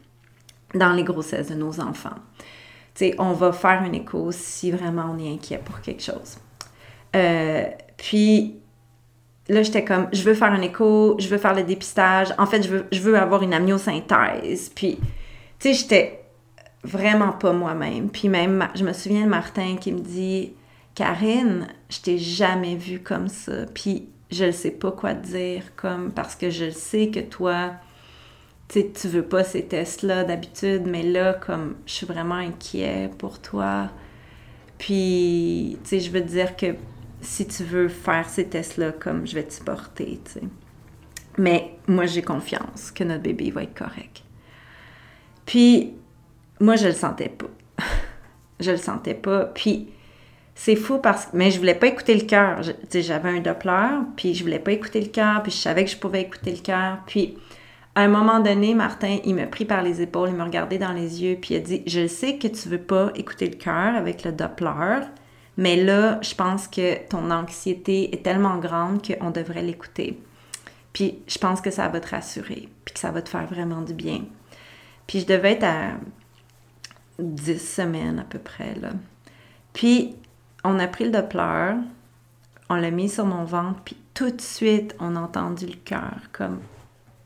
[0.75, 2.17] dans les grossesses de nos enfants.
[2.95, 6.39] Tu sais, on va faire un écho si vraiment on est inquiet pour quelque chose.
[7.15, 7.65] Euh,
[7.97, 8.57] puis
[9.49, 12.35] là, j'étais comme, je veux faire un écho, je veux faire le dépistage.
[12.39, 14.71] En fait, je veux, je veux avoir une amniosynthèse.
[14.75, 14.99] Puis,
[15.59, 16.25] tu sais, j'étais
[16.83, 18.11] vraiment pas moi-même.
[18.11, 20.53] Puis même, je me souviens de Martin qui me dit,
[20.95, 23.67] Karine, je t'ai jamais vue comme ça.
[23.73, 27.73] Puis, je ne sais pas quoi te dire, comme, parce que je sais que toi,
[28.69, 33.11] tu sais, tu veux pas ces tests-là d'habitude, mais là, comme, je suis vraiment inquiet
[33.19, 33.91] pour toi.
[34.79, 36.75] Puis, tu sais, je veux te dire que
[37.25, 40.43] si tu veux faire ces tests-là, comme je vais te supporter, tu sais.
[41.39, 44.23] Mais moi, j'ai confiance que notre bébé va être correct.
[45.47, 45.95] Puis,
[46.61, 47.51] moi, je le sentais pas.
[48.61, 49.47] je le sentais pas.
[49.47, 49.89] Puis,
[50.55, 51.37] c'est fou parce que...
[51.37, 52.61] Mais je voulais pas écouter le cœur.
[52.93, 55.97] J'avais un Doppler, puis je voulais pas écouter le cœur, puis je savais que je
[55.97, 56.99] pouvais écouter le cœur.
[57.07, 57.37] Puis,
[57.97, 60.93] à un moment donné, Martin, il m'a pris par les épaules, il m'a regardé dans
[60.93, 63.95] les yeux, puis il a dit «Je sais que tu veux pas écouter le cœur
[63.97, 65.01] avec le Doppler,
[65.57, 70.21] mais là, je pense que ton anxiété est tellement grande qu'on devrait l'écouter.
[70.93, 73.83] Puis je pense que ça va te rassurer, puis que ça va te faire vraiment
[73.83, 74.25] du bien.
[75.07, 75.93] Puis je devais être à
[77.19, 78.91] 10 semaines à peu près, là.
[79.73, 80.15] Puis
[80.65, 81.75] on a pris le Doppler,
[82.71, 86.15] on l'a mis sur mon ventre, puis tout de suite, on a entendu le cœur,
[86.33, 86.61] comme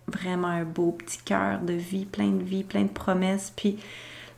[0.07, 3.53] vraiment un beau petit cœur de vie, plein de vie, plein de promesses.
[3.55, 3.79] Puis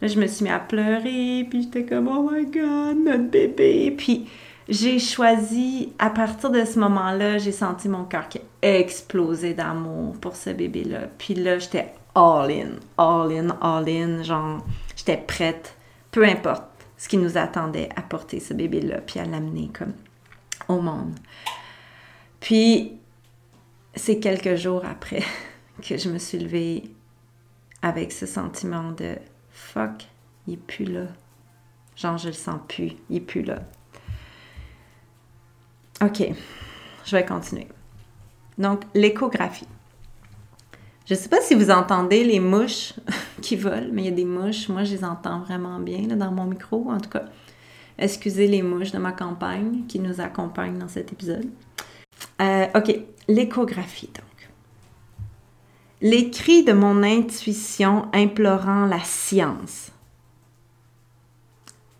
[0.00, 3.94] Là, je me suis mis à pleurer, puis j'étais comme, oh my god, notre bébé.
[3.96, 4.28] Puis
[4.68, 10.36] j'ai choisi, à partir de ce moment-là, j'ai senti mon cœur qui explosé d'amour pour
[10.36, 11.08] ce bébé-là.
[11.18, 14.22] Puis là, j'étais all in, all in, all in.
[14.22, 14.64] Genre,
[14.96, 15.76] j'étais prête,
[16.10, 16.64] peu importe
[16.96, 19.94] ce qui nous attendait à porter ce bébé-là, puis à l'amener comme
[20.68, 21.14] au monde.
[22.40, 22.92] Puis,
[23.94, 25.22] c'est quelques jours après
[25.82, 26.84] que je me suis levée
[27.82, 29.16] avec ce sentiment de
[29.72, 30.08] fuck,
[30.46, 31.06] il est plus là.
[31.96, 33.60] Genre, je le sens plus, il est plus là.
[36.02, 36.22] OK,
[37.04, 37.68] je vais continuer.
[38.58, 39.68] Donc, l'échographie.
[41.06, 42.94] Je ne sais pas si vous entendez les mouches
[43.42, 44.68] qui volent, mais il y a des mouches.
[44.68, 46.90] Moi, je les entends vraiment bien dans mon micro.
[46.90, 47.24] En tout cas,
[47.98, 51.48] excusez les mouches de ma campagne qui nous accompagnent dans cet épisode.
[52.40, 54.08] Euh, OK, l'échographie.
[54.08, 54.29] Donc,
[56.02, 59.92] les cris de mon intuition implorant la science.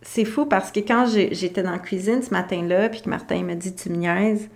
[0.03, 3.55] C'est fou parce que quand j'étais dans la cuisine ce matin-là, puis que Martin m'a
[3.55, 4.49] dit Tu me niaises,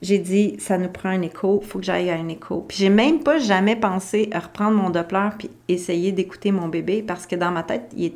[0.00, 2.64] j'ai dit Ça nous prend un écho, faut que j'aille à un écho.
[2.66, 7.02] Puis j'ai même pas jamais pensé à reprendre mon Doppler puis essayer d'écouter mon bébé
[7.02, 8.14] parce que dans ma tête, il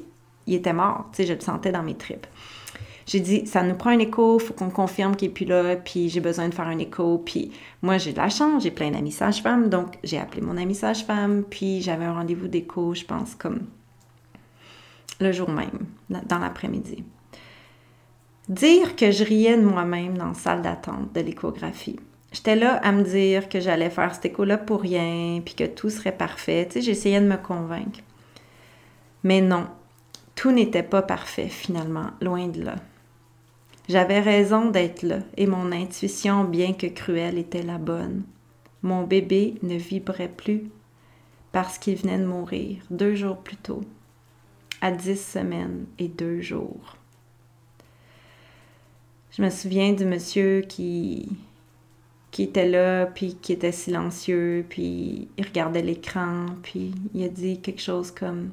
[0.48, 1.06] était mort.
[1.12, 2.26] Tu sais, je le sentais dans mes tripes
[3.06, 5.76] j'ai dit, ça nous prend un écho, il faut qu'on confirme qu'il n'est plus là,
[5.76, 7.18] puis j'ai besoin de faire un écho.
[7.18, 10.74] Puis moi, j'ai de la chance, j'ai plein d'amis sages-femmes, donc j'ai appelé mon ami
[10.74, 13.60] sage-femme, puis j'avais un rendez-vous d'écho, je pense, comme
[15.20, 17.04] le jour même, dans l'après-midi.
[18.48, 21.98] Dire que je riais de moi-même dans la salle d'attente de l'échographie.
[22.32, 25.90] J'étais là à me dire que j'allais faire cet écho-là pour rien, puis que tout
[25.90, 26.66] serait parfait.
[26.66, 28.00] Tu sais, j'essayais de me convaincre.
[29.22, 29.66] Mais non,
[30.34, 32.76] tout n'était pas parfait finalement, loin de là.
[33.88, 38.24] J'avais raison d'être là, et mon intuition, bien que cruelle, était la bonne.
[38.82, 40.64] Mon bébé ne vibrait plus
[41.52, 43.82] parce qu'il venait de mourir deux jours plus tôt,
[44.80, 46.96] à dix semaines et deux jours.
[49.30, 51.28] Je me souviens du monsieur qui,
[52.30, 57.60] qui était là, puis qui était silencieux, puis il regardait l'écran, puis il a dit
[57.60, 58.50] quelque chose comme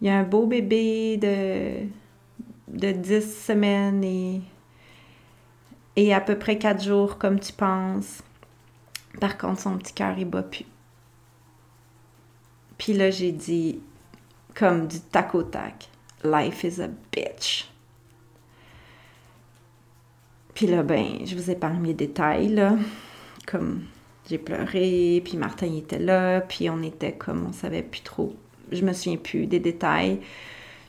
[0.00, 1.86] Il y a un beau bébé de
[2.72, 4.02] de 10 semaines
[5.96, 8.22] et, à peu près 4 jours comme tu penses.
[9.20, 10.64] Par contre, son petit cœur, il bat plus.
[12.78, 13.80] Puis là, j'ai dit,
[14.54, 15.88] comme du tac au tac,
[16.24, 17.68] Life is a bitch.
[20.54, 22.76] Puis là, ben, je vous épargne les détails, là.
[23.46, 23.84] Comme
[24.28, 28.34] j'ai pleuré, puis Martin était là, puis on était comme, on savait plus trop.
[28.70, 30.20] Je me souviens plus des détails.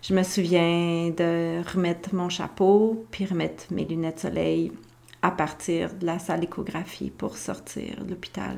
[0.03, 4.73] Je me souviens de remettre mon chapeau, puis remettre mes lunettes soleil
[5.21, 8.57] à partir de la salle d'échographie pour sortir de l'hôpital.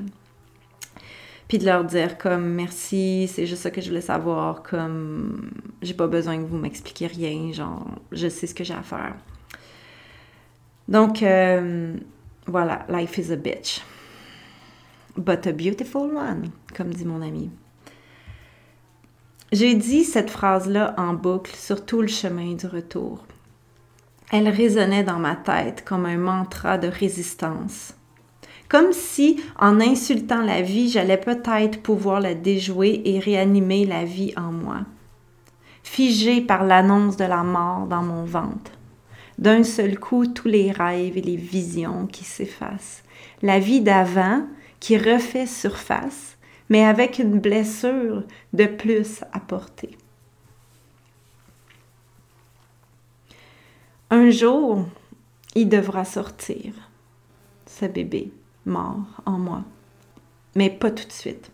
[1.48, 5.52] puis de leur dire comme merci, c'est juste ça que je voulais savoir, comme
[5.84, 9.16] j'ai pas besoin que vous m'expliquiez rien, genre je sais ce que j'ai à faire.
[10.88, 11.96] Donc euh,
[12.48, 13.82] voilà, life is a bitch.
[15.16, 17.52] But a beautiful one, comme dit mon ami.
[19.58, 23.24] J'ai dit cette phrase-là en boucle sur tout le chemin du retour.
[24.30, 27.94] Elle résonnait dans ma tête comme un mantra de résistance.
[28.68, 34.34] Comme si, en insultant la vie, j'allais peut-être pouvoir la déjouer et réanimer la vie
[34.36, 34.82] en moi.
[35.84, 38.74] Figée par l'annonce de la mort dans mon ventre.
[39.38, 43.04] D'un seul coup, tous les rêves et les visions qui s'effacent.
[43.42, 44.46] La vie d'avant
[44.82, 46.35] qui refait surface,
[46.70, 49.98] mais avec une blessure de plus à porter.
[54.10, 54.86] Un jour,
[55.56, 56.74] il devra sortir,
[57.66, 58.32] ce bébé
[58.66, 59.64] mort en moi.
[60.56, 61.52] Mais pas tout de suite.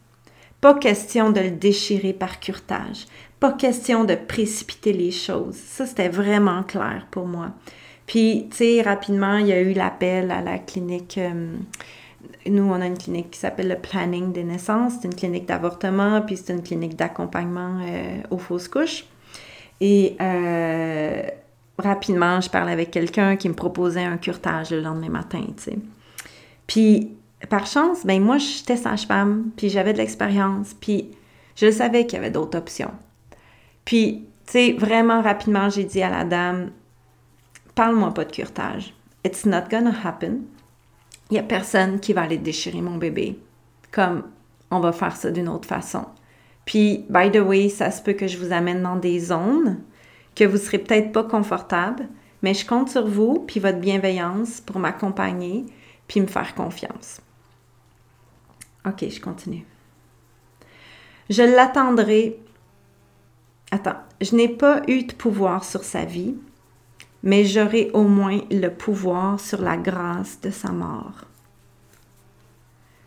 [0.60, 3.08] Pas question de le déchirer par curtage.
[3.40, 5.56] Pas question de précipiter les choses.
[5.56, 7.52] Ça, c'était vraiment clair pour moi.
[8.06, 11.18] Puis, tu sais, rapidement, il y a eu l'appel à la clinique.
[11.18, 11.56] Euh,
[12.48, 14.94] nous, on a une clinique qui s'appelle le Planning des naissances.
[15.02, 19.06] C'est une clinique d'avortement, puis c'est une clinique d'accompagnement euh, aux fausses couches.
[19.80, 21.24] Et euh,
[21.78, 25.44] rapidement, je parlais avec quelqu'un qui me proposait un curtage le lendemain matin.
[26.68, 27.12] Puis,
[27.50, 31.12] par chance, ben moi, j'étais sage-femme, puis j'avais de l'expérience, puis
[31.56, 32.92] je savais qu'il y avait d'autres options.
[33.86, 36.72] Puis, tu sais, vraiment rapidement, j'ai dit à la dame,
[37.76, 38.94] parle-moi pas de curtage.
[39.24, 40.42] It's not gonna happen.
[41.32, 43.40] Il y a personne qui va aller déchirer mon bébé.
[43.92, 44.24] Comme,
[44.70, 46.06] on va faire ça d'une autre façon.
[46.66, 49.82] Puis, by the way, ça se peut que je vous amène dans des zones
[50.36, 52.08] que vous serez peut-être pas confortable,
[52.42, 55.66] mais je compte sur vous puis votre bienveillance pour m'accompagner
[56.08, 57.22] puis me faire confiance.
[58.86, 59.66] OK, je continue.
[61.30, 62.40] Je l'attendrai.
[63.72, 66.36] Attends, je n'ai pas eu de pouvoir sur sa vie,
[67.24, 71.26] mais j'aurai au moins le pouvoir sur la grâce de sa mort.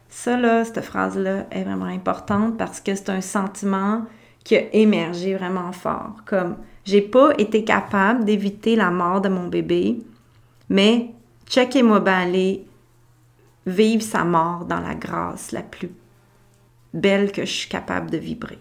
[0.08, 4.04] Ça, là, cette phrase-là est vraiment importante parce que c'est un sentiment
[4.44, 6.16] qui a émergé vraiment fort.
[6.24, 9.98] Comme, j'ai pas été capable d'éviter la mort de mon bébé,
[10.68, 11.10] mais
[11.46, 12.64] checkez-moi bien aller
[13.66, 15.90] vivre sa mort dans la grâce la plus
[16.92, 18.58] belle que je suis capable de vibrer.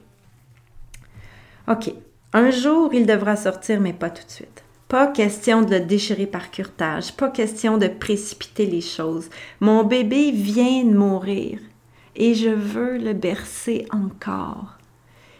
[1.68, 1.94] OK.
[2.34, 4.64] Un jour, il devra sortir, mais pas tout de suite.
[4.88, 9.30] Pas question de le déchirer par curtage, pas question de précipiter les choses.
[9.60, 11.60] Mon bébé vient de mourir
[12.16, 14.78] et je veux le bercer encore.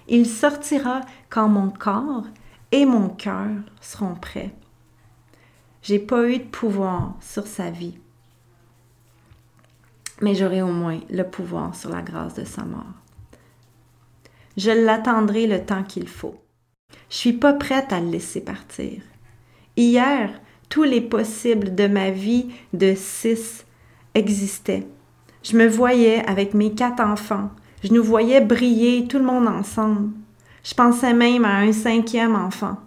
[0.08, 2.26] Il sortira quand mon corps
[2.72, 4.54] et mon cœur seront prêts.
[5.82, 7.98] J'ai pas eu de pouvoir sur sa vie,
[10.22, 12.84] mais j'aurai au moins le pouvoir sur la grâce de sa mort.
[14.56, 16.42] Je l'attendrai le temps qu'il faut.
[17.10, 19.02] Je suis pas prête à le laisser partir.
[19.76, 20.30] Hier,
[20.70, 23.66] tous les possibles de ma vie de six
[24.14, 24.88] existaient.
[25.44, 27.50] Je me voyais avec mes quatre enfants.
[27.84, 30.10] Je nous voyais briller tout le monde ensemble.
[30.64, 32.78] Je pensais même à un cinquième enfant.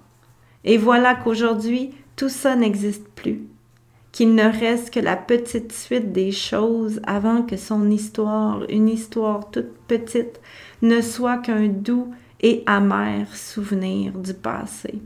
[0.64, 3.42] Et voilà qu'aujourd'hui, tout ça n'existe plus
[4.16, 9.50] qu'il ne reste que la petite suite des choses avant que son histoire, une histoire
[9.50, 10.40] toute petite,
[10.80, 15.02] ne soit qu'un doux et amer souvenir du passé.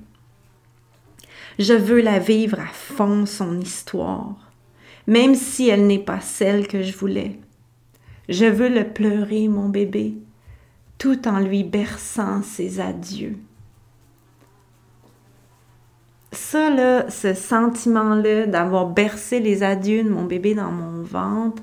[1.59, 4.37] Je veux la vivre à fond, son histoire,
[5.07, 7.39] même si elle n'est pas celle que je voulais.
[8.29, 10.15] Je veux le pleurer, mon bébé,
[10.99, 13.37] tout en lui berçant ses adieux
[16.33, 21.63] ça, là, ce sentiment-là d'avoir bercé les adieux de mon bébé dans mon ventre,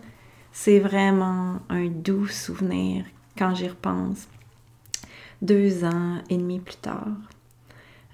[0.52, 3.06] c'est vraiment un doux souvenir
[3.38, 4.28] quand j'y repense.
[5.42, 7.06] Deux ans et demi plus tard.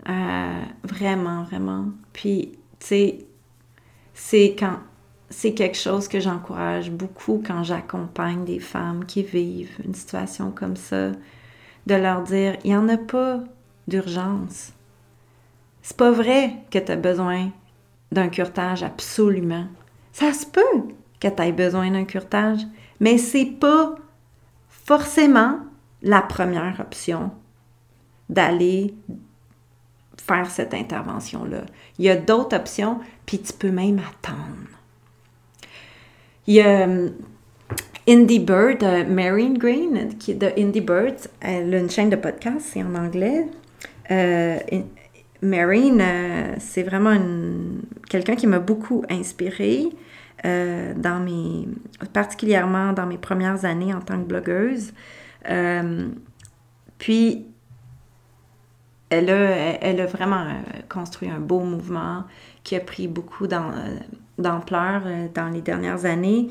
[0.09, 1.85] Euh, vraiment, vraiment.
[2.11, 3.25] Puis, tu sais,
[4.13, 4.79] c'est quand
[5.29, 10.75] c'est quelque chose que j'encourage beaucoup quand j'accompagne des femmes qui vivent une situation comme
[10.75, 11.11] ça,
[11.87, 13.39] de leur dire, il n'y en a pas
[13.87, 14.73] d'urgence.
[15.81, 17.49] C'est pas vrai que tu as besoin
[18.11, 19.65] d'un curtage absolument.
[20.11, 20.61] Ça se peut
[21.19, 22.61] que tu aies besoin d'un curtage,
[22.99, 23.95] mais c'est pas
[24.69, 25.59] forcément
[26.03, 27.31] la première option
[28.29, 28.93] d'aller
[30.25, 31.63] faire cette intervention-là.
[31.99, 34.69] Il y a d'autres options, puis tu peux même attendre.
[36.47, 37.09] Il y a euh,
[38.07, 42.15] Indie Bird, euh, Marine Green, qui est de Indie Bird, elle a une chaîne de
[42.15, 43.47] podcast, c'est en anglais.
[44.11, 44.57] Euh,
[45.41, 46.01] Marine,
[46.59, 47.17] c'est vraiment
[48.09, 49.89] quelqu'un qui m'a beaucoup inspirée.
[50.43, 51.67] dans mes,
[52.13, 54.93] particulièrement dans mes premières années en tant que blogueuse.
[56.97, 57.45] Puis,
[59.13, 60.45] elle a, vraiment
[60.89, 62.23] construit un beau mouvement
[62.63, 65.01] qui a pris beaucoup d'ampleur
[65.33, 66.47] dans les dernières années.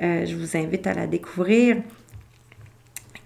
[0.00, 1.76] je vous invite à la découvrir.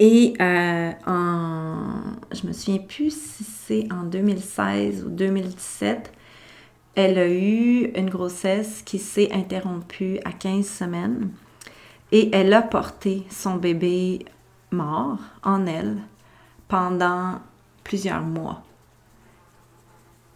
[0.01, 2.01] Et euh, en,
[2.33, 6.13] je me souviens plus si c'est en 2016 ou 2017,
[6.97, 11.31] elle a eu une grossesse qui s'est interrompue à 15 semaines
[12.11, 14.25] et elle a porté son bébé
[14.71, 15.97] mort en elle
[16.69, 17.41] pendant
[17.85, 18.63] plusieurs mois.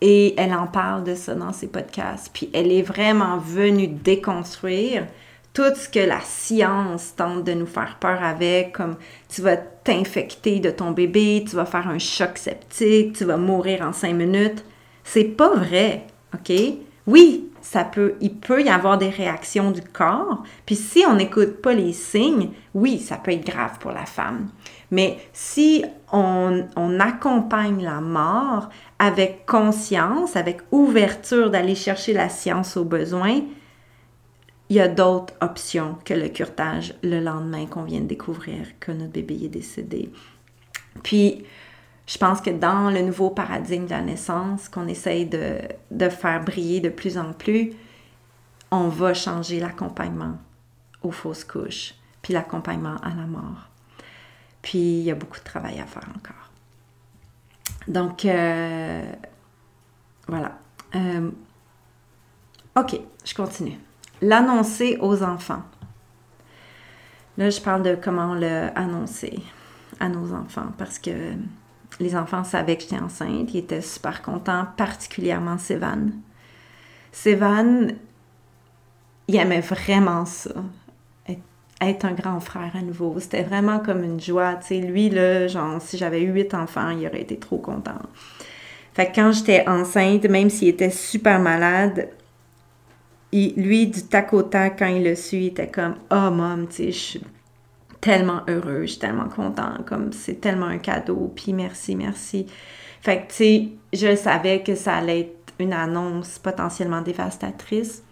[0.00, 2.30] Et elle en parle de ça dans ses podcasts.
[2.32, 5.06] Puis elle est vraiment venue déconstruire
[5.52, 8.96] tout ce que la science tente de nous faire peur avec, comme
[9.28, 13.82] tu vas t'infecter de ton bébé, tu vas faire un choc septique, tu vas mourir
[13.82, 14.64] en cinq minutes.
[15.02, 16.52] C'est pas vrai, OK?
[17.08, 21.60] Oui, ça peut, il peut y avoir des réactions du corps, puis si on n'écoute
[21.60, 24.50] pas les signes, oui, ça peut être grave pour la femme.
[24.90, 28.68] Mais si on, on accompagne la mort
[28.98, 33.42] avec conscience, avec ouverture d'aller chercher la science au besoin,
[34.70, 38.92] il y a d'autres options que le curtage le lendemain qu'on vient de découvrir que
[38.92, 40.10] notre bébé est décédé.
[41.02, 41.44] Puis,
[42.06, 45.58] je pense que dans le nouveau paradigme de la naissance qu'on essaye de,
[45.90, 47.72] de faire briller de plus en plus,
[48.70, 50.38] on va changer l'accompagnement
[51.02, 53.68] aux fausses couches, puis l'accompagnement à la mort.
[54.60, 56.47] Puis, il y a beaucoup de travail à faire encore.
[57.86, 59.12] Donc, euh,
[60.26, 60.58] voilà.
[60.94, 61.30] Euh,
[62.76, 63.78] OK, je continue
[64.20, 65.62] l'annoncer aux enfants.
[67.36, 69.40] Là, je parle de comment le annoncer
[70.00, 71.32] à nos enfants parce que
[72.00, 76.10] les enfants savaient que j'étais enceinte, ils étaient super contents, particulièrement Sévan.
[77.12, 77.88] Sévan,
[79.28, 80.50] il aimait vraiment ça,
[81.80, 83.16] être un grand frère à nouveau.
[83.18, 84.80] C'était vraiment comme une joie, tu sais.
[84.80, 87.98] Lui, là, genre, si j'avais eu huit enfants, il aurait été trop content.
[88.94, 92.08] Fait que quand j'étais enceinte, même s'il était super malade,
[93.32, 96.86] lui, du tac au tac, quand il le suit, il était comme Oh, mom, tu
[96.86, 97.22] je suis
[98.00, 102.46] tellement heureux, je suis tellement content, comme c'est tellement un cadeau, puis merci, merci.
[103.00, 108.02] Fait que, tu sais, je savais que ça allait être une annonce potentiellement dévastatrice.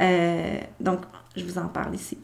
[0.00, 1.00] Euh, donc,
[1.36, 2.18] je vous en parle ici.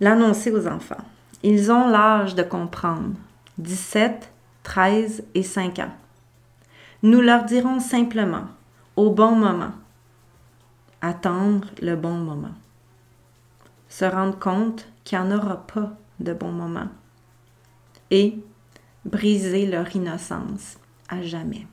[0.00, 1.04] L'annoncer aux enfants.
[1.42, 3.14] Ils ont l'âge de comprendre.
[3.58, 4.30] 17,
[4.62, 5.94] 13 et 5 ans.
[7.02, 8.44] Nous leur dirons simplement,
[8.96, 9.72] au bon moment,
[11.00, 12.54] attendre le bon moment.
[13.88, 16.88] Se rendre compte qu'il n'y en aura pas de bon moment.
[18.10, 18.38] Et
[19.04, 20.78] briser leur innocence
[21.08, 21.66] à jamais.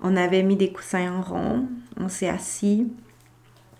[0.00, 1.68] On avait mis des coussins en rond,
[1.98, 2.90] on s'est assis.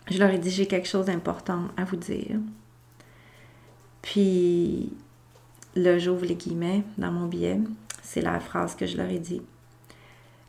[0.08, 2.38] Je leur ai dit j'ai quelque chose d'important à vous dire.
[4.02, 4.92] Puis
[5.74, 7.60] là, j'ouvre les guillemets dans mon billet.
[8.02, 9.42] C'est la phrase que je leur ai dit.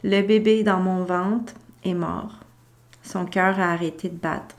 [0.04, 2.40] Le bébé dans mon ventre est mort.
[3.04, 4.56] Son cœur a arrêté de battre.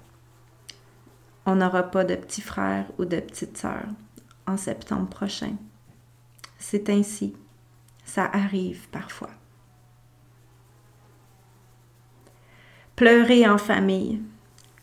[1.47, 3.85] On n'aura pas de petit frère ou de petite sœur
[4.47, 5.55] en septembre prochain.
[6.59, 7.35] C'est ainsi.
[8.05, 9.31] Ça arrive parfois.
[12.95, 14.21] Pleurer en famille,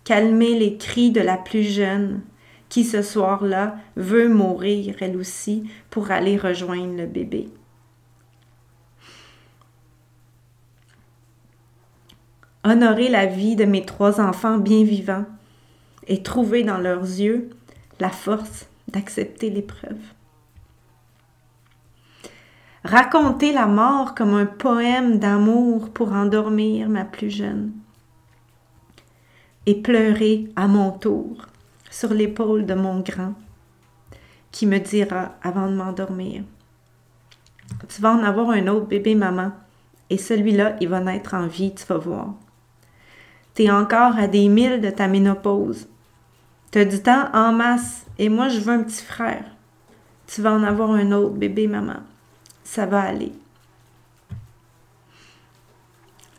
[0.04, 2.22] calmer les cris de la plus jeune
[2.70, 7.50] qui ce soir-là veut mourir elle aussi pour aller rejoindre le bébé.
[12.64, 15.26] honorer la vie de mes trois enfants bien vivants
[16.08, 17.50] et trouver dans leurs yeux
[18.00, 20.00] la force d'accepter l'épreuve.
[22.84, 27.72] Raconter la mort comme un poème d'amour pour endormir ma plus jeune.
[29.66, 31.46] Et pleurer à mon tour
[31.90, 33.34] sur l'épaule de mon grand
[34.52, 36.44] qui me dira avant de m'endormir.
[37.88, 39.52] Tu vas en avoir un autre bébé maman
[40.10, 42.34] et celui-là, il va naître en vie, tu vas voir
[43.60, 45.90] tu encore à des milles de ta ménopause.
[46.72, 49.44] Tu as du temps en masse et moi, je veux un petit frère.
[50.28, 51.98] Tu vas en avoir un autre, bébé, maman.
[52.64, 53.34] Ça va aller.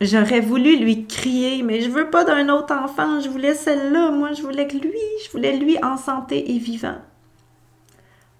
[0.01, 4.33] J'aurais voulu lui crier, mais je veux pas d'un autre enfant, je voulais celle-là, moi
[4.33, 6.97] je voulais que lui, je voulais lui en santé et vivant.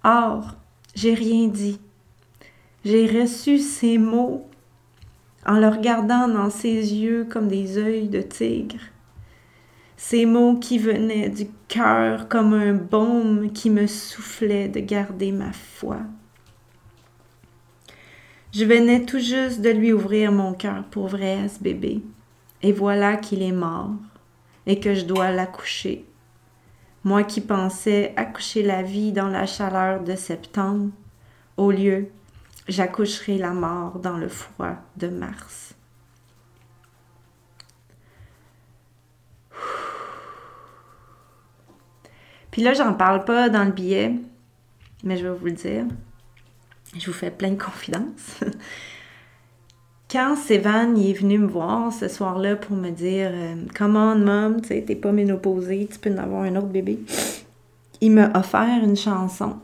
[0.02, 0.56] Or,
[0.96, 1.78] j'ai rien dit.
[2.84, 4.50] J'ai reçu ces mots
[5.46, 8.82] en le regardant dans ses yeux comme des œils de tigre.
[9.96, 15.52] Ces mots qui venaient du cœur comme un baume qui me soufflait de garder ma
[15.52, 15.98] foi.
[18.52, 22.02] Je venais tout juste de lui ouvrir mon cœur pour vrai à ce bébé,
[22.60, 23.92] et voilà qu'il est mort,
[24.66, 26.04] et que je dois l'accoucher.
[27.02, 30.90] Moi qui pensais accoucher la vie dans la chaleur de septembre,
[31.56, 32.08] au lieu,
[32.68, 35.74] j'accoucherai la mort dans le froid de mars.
[42.50, 44.14] Puis là, j'en parle pas dans le billet,
[45.04, 45.86] mais je vais vous le dire.
[46.96, 48.40] Je vous fais plein de confidences.
[50.10, 54.60] Quand Sévan est venu me voir ce soir-là pour me dire euh, Come on, mom,
[54.60, 56.98] tu sais, t'es pas ménopausée, tu peux en avoir un autre bébé,
[58.02, 59.56] il m'a offert une chanson.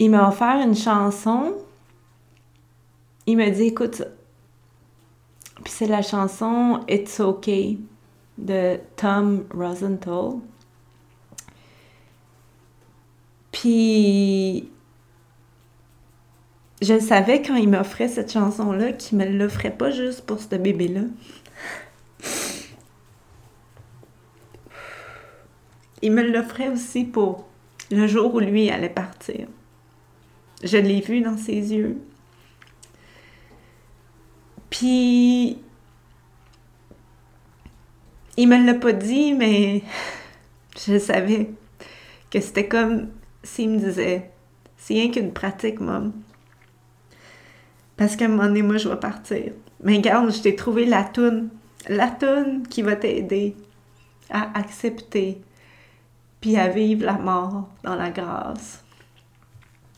[0.00, 1.54] Il m'a offert une chanson.
[3.26, 4.02] Il m'a dit Écoute
[5.62, 7.78] Puis c'est la chanson It's Okay
[8.36, 10.40] de Tom Rosenthal.
[13.60, 14.68] Puis
[16.82, 21.00] je savais quand il m'offrait cette chanson-là qu'il me l'offrait pas juste pour ce bébé-là.
[26.02, 27.46] Il me l'offrait aussi pour
[27.90, 29.48] le jour où lui allait partir.
[30.62, 31.96] Je l'ai vu dans ses yeux.
[34.68, 35.58] Puis,
[38.36, 39.82] il me l'a pas dit, mais
[40.86, 41.48] je savais
[42.30, 43.08] que c'était comme
[43.46, 44.30] s'il me disait,
[44.76, 46.12] c'est rien qu'une pratique, maman.
[47.96, 49.52] Parce qu'à un moment donné, moi, je vais partir.
[49.82, 51.48] Mais regarde, je t'ai trouvé la toune.
[51.88, 53.56] La toune qui va t'aider
[54.28, 55.40] à accepter
[56.40, 58.84] puis à vivre la mort dans la grâce.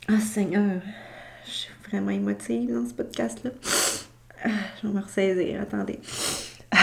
[0.07, 0.81] Ah Seigneur,
[1.45, 3.51] je suis vraiment émotive dans ce podcast-là.
[4.45, 4.49] Ah,
[4.81, 5.99] je vais me ressaisir, attendez.
[6.71, 6.77] Ah.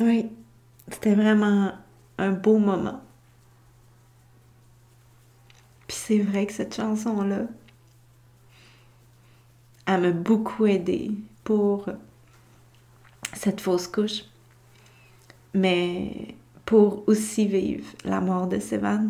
[0.00, 0.30] Oui,
[0.90, 1.72] c'était vraiment
[2.18, 3.02] un beau moment
[6.06, 7.46] c'est vrai que cette chanson-là,
[9.86, 11.10] elle m'a beaucoup aidé
[11.42, 11.88] pour
[13.34, 14.22] cette fausse couche,
[15.52, 19.08] mais pour aussi vivre la mort de Sévan.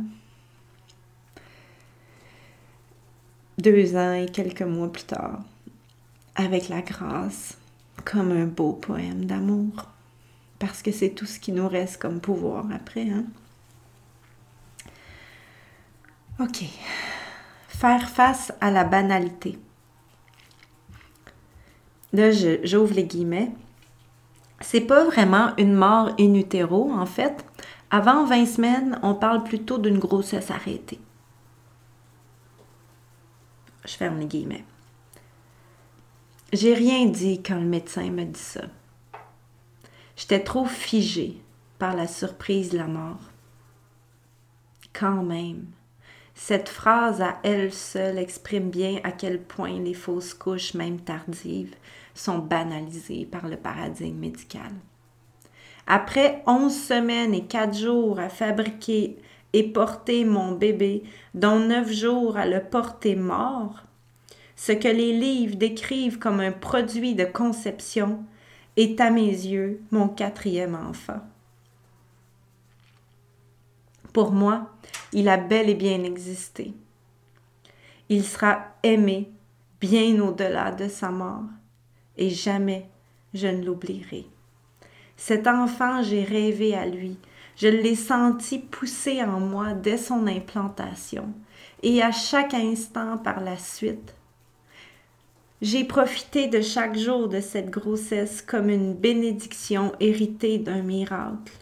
[3.59, 5.43] Deux ans et quelques mois plus tard,
[6.35, 7.59] avec la grâce,
[8.07, 9.87] comme un beau poème d'amour,
[10.59, 13.25] parce que c'est tout ce qui nous reste comme pouvoir après, hein?
[16.39, 16.65] OK.
[17.69, 19.59] Faire face à la banalité.
[22.13, 23.53] Là, j'ouvre les guillemets.
[24.61, 27.45] C'est pas vraiment une mort in utero, en fait.
[27.91, 31.01] Avant 20 semaines, on parle plutôt d'une grossesse arrêtée.
[33.85, 34.65] Je ferme les guillemets.
[36.53, 38.63] J'ai rien dit quand le médecin me dit ça.
[40.17, 41.39] J'étais trop figée
[41.79, 43.21] par la surprise de la mort.
[44.95, 45.67] Quand même,
[46.35, 51.75] cette phrase à elle seule exprime bien à quel point les fausses couches, même tardives,
[52.15, 54.73] sont banalisées par le paradigme médical.
[55.87, 59.19] Après onze semaines et quatre jours à fabriquer
[59.53, 61.05] et porter mon bébé,
[61.35, 63.83] dont neuf jours à le porter mort,
[64.57, 68.25] ce que les livres décrivent comme un produit de conception
[68.77, 71.21] est à mes yeux mon quatrième enfant.
[74.13, 74.71] Pour moi,
[75.13, 76.73] il a bel et bien existé.
[78.09, 79.31] Il sera aimé
[79.81, 81.45] bien au-delà de sa mort,
[82.17, 82.89] et jamais
[83.35, 84.27] je ne l'oublierai.
[85.17, 87.19] Cet enfant, j'ai rêvé à lui,
[87.57, 91.33] je l'ai senti pousser en moi dès son implantation,
[91.83, 94.15] et à chaque instant par la suite.
[95.63, 101.53] J'ai profité de chaque jour de cette grossesse comme une bénédiction héritée d'un miracle.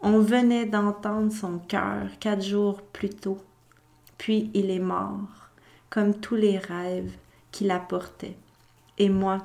[0.00, 3.38] On venait d'entendre son cœur quatre jours plus tôt,
[4.16, 5.50] puis il est mort,
[5.90, 7.12] comme tous les rêves
[7.50, 8.36] qu'il apportait.
[8.96, 9.38] Et moi,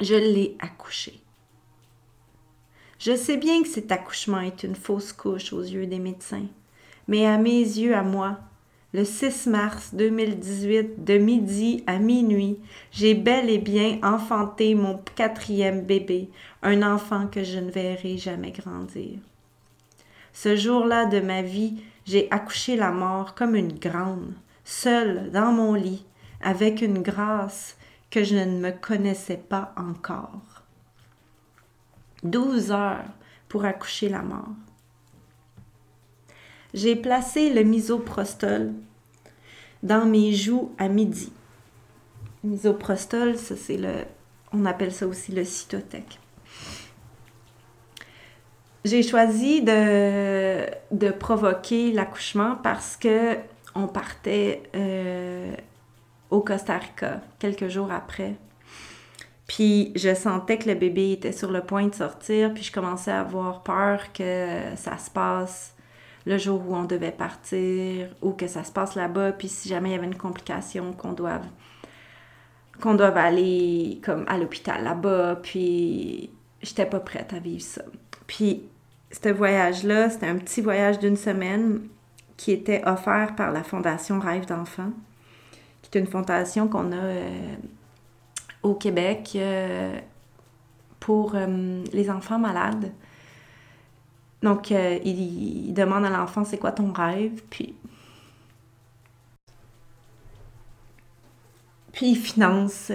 [0.00, 1.20] je l'ai accouché.
[3.00, 6.46] Je sais bien que cet accouchement est une fausse couche aux yeux des médecins,
[7.08, 8.38] mais à mes yeux, à moi,
[8.96, 12.58] le 6 mars 2018, de midi à minuit,
[12.92, 16.30] j'ai bel et bien enfanté mon quatrième bébé,
[16.62, 19.18] un enfant que je ne verrai jamais grandir.
[20.32, 21.74] Ce jour-là de ma vie,
[22.06, 24.32] j'ai accouché la mort comme une grande,
[24.64, 26.06] seule dans mon lit,
[26.40, 27.76] avec une grâce
[28.10, 30.62] que je ne me connaissais pas encore.
[32.22, 33.12] Douze heures
[33.46, 34.54] pour accoucher la mort.
[36.72, 38.72] J'ai placé le misoprostol
[39.86, 41.32] dans mes joues à midi.
[42.42, 43.92] Misoprostol, ça c'est le,
[44.52, 46.18] on appelle ça aussi le cytotec.
[48.84, 53.36] J'ai choisi de, provoquer l'accouchement parce que
[53.74, 55.54] on partait euh,
[56.30, 58.34] au Costa Rica quelques jours après.
[59.46, 63.12] Puis je sentais que le bébé était sur le point de sortir, puis je commençais
[63.12, 65.75] à avoir peur que ça se passe
[66.26, 69.90] le jour où on devait partir ou que ça se passe là-bas, puis si jamais
[69.90, 71.46] il y avait une complication, qu'on doive
[72.84, 76.30] doive aller comme à l'hôpital là-bas, puis
[76.62, 77.82] j'étais pas prête à vivre ça.
[78.26, 78.64] Puis
[79.10, 81.80] ce voyage-là, c'était un petit voyage d'une semaine
[82.36, 84.90] qui était offert par la Fondation Rêve d'enfants,
[85.82, 87.54] qui est une fondation qu'on a euh,
[88.62, 89.98] au Québec euh,
[91.00, 92.92] pour euh, les enfants malades.
[94.46, 97.74] Donc, il, demande à l'enfant c'est quoi ton rêve, puis.
[101.92, 102.92] Puis il finance,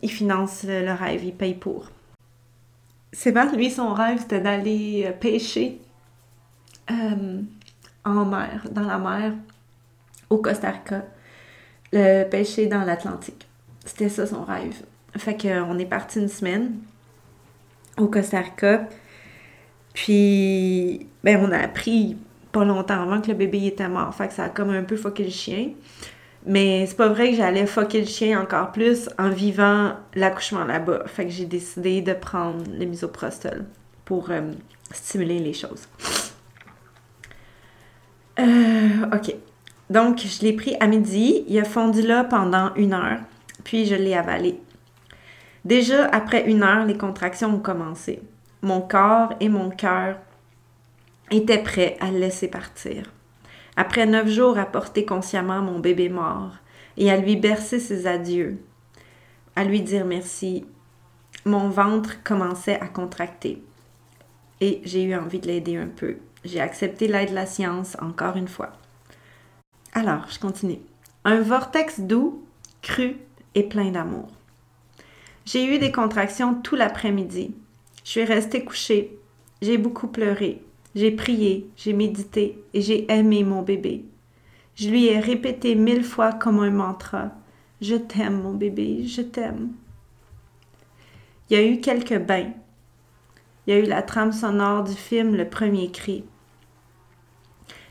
[0.00, 1.90] il finance le, rêve, il paye pour.
[3.12, 5.78] Sébastien, lui, son rêve, c'était d'aller pêcher
[6.88, 9.34] en mer, dans la mer,
[10.30, 11.04] au Costa Rica,
[11.92, 13.46] le pêcher dans l'Atlantique.
[13.84, 14.82] C'était ça son rêve.
[15.18, 16.78] Fait qu'on est parti une semaine
[17.98, 18.88] au Costa Rica.
[19.94, 22.16] Puis, ben, on a appris
[22.52, 24.14] pas longtemps avant que le bébé était mort.
[24.14, 25.70] Fait que ça a comme un peu fucké le chien.
[26.46, 31.04] Mais c'est pas vrai que j'allais fucker le chien encore plus en vivant l'accouchement là-bas.
[31.06, 33.64] Fait que j'ai décidé de prendre le misoprostol
[34.04, 34.42] pour euh,
[34.92, 35.88] stimuler les choses.
[38.38, 39.34] Euh, ok.
[39.88, 41.44] Donc, je l'ai pris à midi.
[41.48, 43.20] Il a fondu là pendant une heure.
[43.62, 44.60] Puis, je l'ai avalé.
[45.64, 48.20] Déjà, après une heure, les contractions ont commencé.
[48.64, 50.16] Mon corps et mon cœur
[51.30, 53.12] étaient prêts à le laisser partir.
[53.76, 56.52] Après neuf jours à porter consciemment mon bébé mort
[56.96, 58.56] et à lui bercer ses adieux,
[59.54, 60.64] à lui dire merci,
[61.44, 63.62] mon ventre commençait à contracter.
[64.62, 66.16] Et j'ai eu envie de l'aider un peu.
[66.42, 68.72] J'ai accepté l'aide de la science encore une fois.
[69.92, 70.80] Alors, je continue.
[71.26, 72.42] Un vortex doux,
[72.80, 73.18] cru
[73.54, 74.28] et plein d'amour.
[75.44, 77.54] J'ai eu des contractions tout l'après-midi.
[78.04, 79.18] Je suis restée couchée.
[79.62, 80.62] J'ai beaucoup pleuré.
[80.94, 84.04] J'ai prié, j'ai médité et j'ai aimé mon bébé.
[84.76, 87.32] Je lui ai répété mille fois comme un mantra.
[87.80, 89.72] Je t'aime, mon bébé, je t'aime.
[91.48, 92.52] Il y a eu quelques bains.
[93.66, 96.24] Il y a eu la trame sonore du film Le premier cri.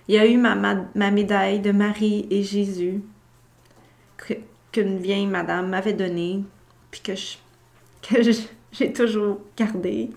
[0.08, 3.02] Il y a eu ma, médaille de Marie et Jésus
[4.72, 6.44] qu'une vieille madame m'avait donnée,
[6.90, 7.14] puis que
[8.02, 8.22] que
[8.74, 10.10] j'ai toujours gardée,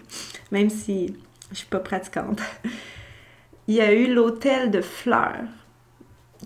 [0.51, 1.15] même si
[1.53, 2.41] je suis pas pratiquante.
[3.69, 5.49] Il y a eu l'hôtel de fleurs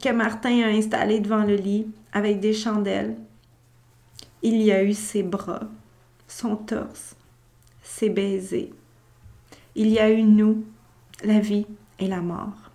[0.02, 3.16] que Martin a installé devant le lit avec des chandelles.
[4.42, 5.68] Il y a eu ses bras,
[6.26, 7.16] son torse,
[7.82, 8.70] ses baisers.
[9.74, 10.64] Il y a eu nous,
[11.22, 11.66] la vie
[11.98, 12.70] et la mort.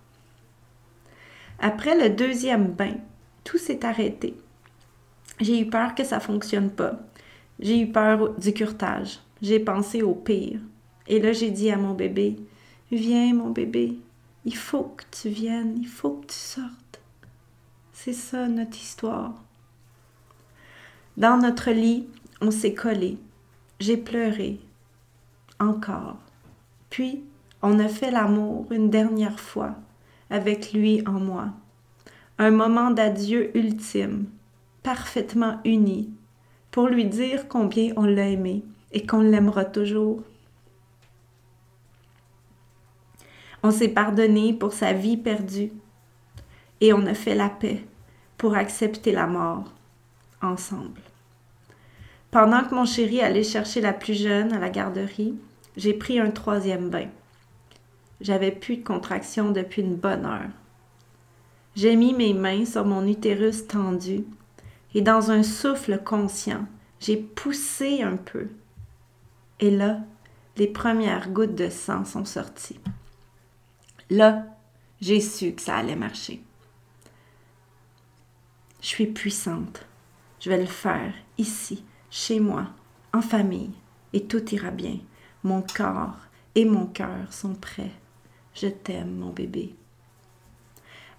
[1.58, 2.94] Après le deuxième bain,
[3.44, 4.34] tout s'est arrêté.
[5.40, 7.00] J'ai eu peur que ça fonctionne pas.
[7.58, 9.18] J'ai eu peur du curtage.
[9.46, 10.58] J'ai pensé au pire.
[11.06, 12.34] Et là, j'ai dit à mon bébé,
[12.90, 13.96] viens mon bébé,
[14.44, 17.00] il faut que tu viennes, il faut que tu sortes.
[17.92, 19.34] C'est ça notre histoire.
[21.16, 22.08] Dans notre lit,
[22.40, 23.18] on s'est collé.
[23.78, 24.58] J'ai pleuré.
[25.60, 26.16] Encore.
[26.90, 27.22] Puis,
[27.62, 29.76] on a fait l'amour une dernière fois
[30.28, 31.50] avec lui en moi.
[32.38, 34.24] Un moment d'adieu ultime,
[34.82, 36.10] parfaitement uni,
[36.72, 38.64] pour lui dire combien on l'a aimé
[38.96, 40.22] et qu'on l'aimera toujours.
[43.62, 45.70] On s'est pardonné pour sa vie perdue
[46.80, 47.84] et on a fait la paix
[48.38, 49.70] pour accepter la mort
[50.40, 51.02] ensemble.
[52.30, 55.34] Pendant que mon chéri allait chercher la plus jeune à la garderie,
[55.76, 57.08] j'ai pris un troisième bain.
[58.22, 60.48] J'avais plus de contraction depuis une bonne heure.
[61.74, 64.24] J'ai mis mes mains sur mon utérus tendu
[64.94, 66.64] et dans un souffle conscient,
[66.98, 68.48] j'ai poussé un peu.
[69.60, 70.00] Et là,
[70.56, 72.80] les premières gouttes de sang sont sorties.
[74.10, 74.44] Là,
[75.00, 76.42] j'ai su que ça allait marcher.
[78.80, 79.86] Je suis puissante.
[80.40, 82.66] Je vais le faire ici, chez moi,
[83.12, 83.72] en famille,
[84.12, 84.98] et tout ira bien.
[85.42, 86.18] Mon corps
[86.54, 87.92] et mon cœur sont prêts.
[88.54, 89.74] Je t'aime, mon bébé.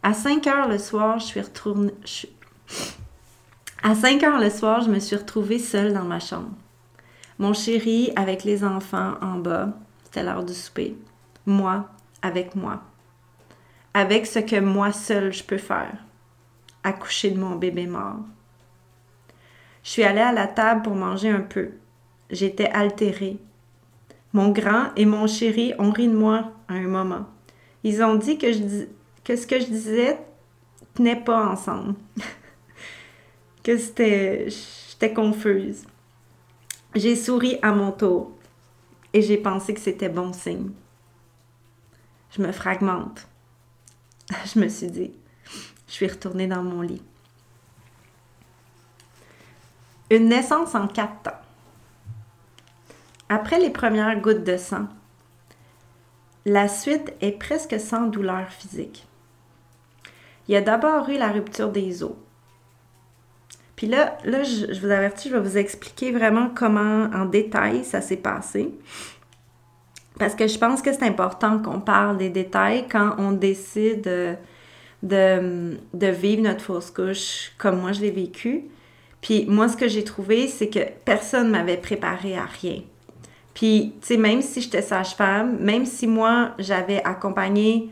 [0.02, 1.94] À 5 heures le soir, je suis retournée.
[3.84, 6.56] À 5 heures le soir, je me suis retrouvée seule dans ma chambre.
[7.40, 9.70] Mon chéri avec les enfants en bas,
[10.04, 10.96] c'était l'heure du souper.
[11.46, 11.88] Moi
[12.22, 12.82] avec moi.
[13.94, 15.98] Avec ce que moi seule je peux faire.
[16.84, 18.20] Accoucher de mon bébé mort.
[19.84, 21.70] Je suis allée à la table pour manger un peu.
[22.30, 23.38] J'étais altérée.
[24.34, 27.26] Mon grand et mon chéri ont ri de moi à un moment.
[27.84, 30.20] Ils ont dit que, ce que je disais
[30.94, 31.96] tenait pas ensemble.
[33.64, 33.78] que.
[33.78, 35.86] J'étais confuse.
[36.96, 38.32] J'ai souri à mon tour
[39.14, 40.72] et j'ai pensé que c'était bon signe.
[42.32, 43.28] Je me fragmente.
[44.54, 45.14] Je me suis dit,
[45.88, 47.02] je suis retournée dans mon lit.
[50.10, 51.40] Une naissance en quatre temps.
[53.30, 54.88] Après les premières gouttes de sang,
[56.46, 59.06] la suite est presque sans douleur physique.
[60.48, 62.14] Il y a d'abord eu la rupture des os.
[63.78, 68.02] Puis là, là je, vous avertis, je vais vous expliquer vraiment comment en détail ça
[68.02, 68.74] s'est passé.
[70.20, 74.02] Parce que je pense que c'est important qu'on parle des détails quand on décide
[75.04, 78.66] de, de, vivre notre fausse couche comme moi je l'ai vécu.
[79.22, 82.82] Puis moi, ce que j'ai trouvé, c'est que personne ne m'avait préparé à rien.
[83.54, 87.90] Puis, tu sais, même si j'étais sage-femme, même si moi, j'avais accompagné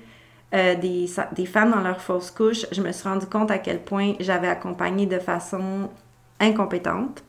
[0.55, 4.13] euh, des, femmes dans leur fausse couche, je me suis rendu compte à quel point
[4.19, 5.89] j'avais accompagné de façon
[6.39, 7.23] incompétente,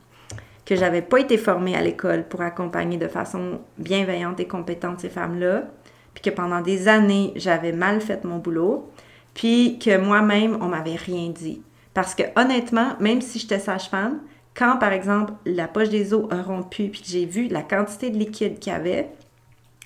[0.65, 5.09] que j'avais pas été formée à l'école pour accompagner de façon bienveillante et compétente ces
[5.09, 5.63] femmes-là,
[6.13, 8.89] puis que pendant des années, j'avais mal fait mon boulot,
[9.33, 11.61] puis que moi-même, on m'avait rien dit.
[11.93, 14.19] Parce que honnêtement, même si j'étais sage-femme,
[14.55, 18.09] quand, par exemple, la poche des os a rompu puis que j'ai vu la quantité
[18.09, 19.09] de liquide qu'il y avait,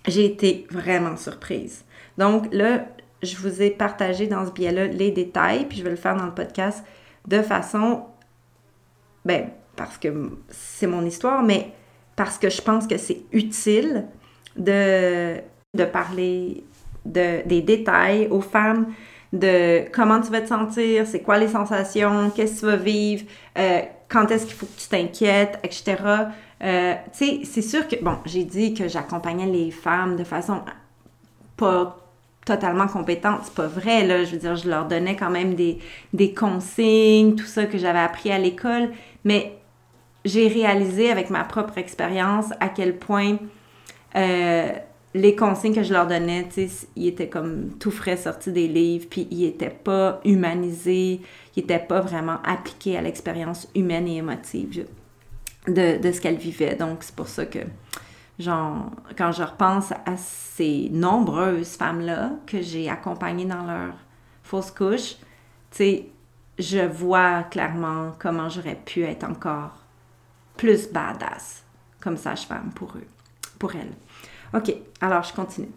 [0.07, 1.83] j'ai été vraiment surprise.
[2.17, 2.85] Donc là,
[3.24, 6.26] je vous ai partagé dans ce biais-là les détails, puis je vais le faire dans
[6.26, 6.84] le podcast
[7.28, 8.03] de façon,
[9.26, 11.72] ben, parce que c'est mon histoire, mais
[12.15, 14.05] parce que je pense que c'est utile
[14.57, 15.38] de,
[15.74, 16.63] de parler
[17.05, 18.88] de, des détails aux femmes
[19.34, 23.26] de comment tu vas te sentir, c'est quoi les sensations, qu'est-ce que tu vas vivre,
[23.57, 25.95] euh, quand est-ce qu'il faut que tu t'inquiètes, etc.
[26.63, 30.61] Euh, tu sais, c'est sûr que, bon, j'ai dit que j'accompagnais les femmes de façon
[31.55, 32.00] pas
[32.45, 35.77] totalement compétente, c'est pas vrai, là, je veux dire, je leur donnais quand même des,
[36.13, 38.89] des consignes, tout ça que j'avais appris à l'école,
[39.23, 39.53] mais
[40.25, 43.37] j'ai réalisé avec ma propre expérience à quel point
[44.15, 44.71] euh,
[45.13, 48.67] les consignes que je leur donnais, tu sais, ils étaient comme tout frais sortis des
[48.67, 51.21] livres, puis ils n'étaient pas humanisés,
[51.55, 54.85] ils n'étaient pas vraiment appliqués à l'expérience humaine et émotive
[55.67, 56.75] de, de ce qu'elles vivaient.
[56.75, 57.59] Donc, c'est pour ça que,
[58.41, 63.93] genre, quand je repense à ces nombreuses femmes-là que j'ai accompagnées dans leur
[64.43, 65.15] fausse couche,
[65.71, 66.09] tu sais,
[66.59, 69.71] je vois clairement comment j'aurais pu être encore
[70.57, 71.63] plus badass
[72.01, 73.07] comme sage-femme pour eux,
[73.59, 73.93] pour elles.
[74.53, 75.71] OK, alors je continue.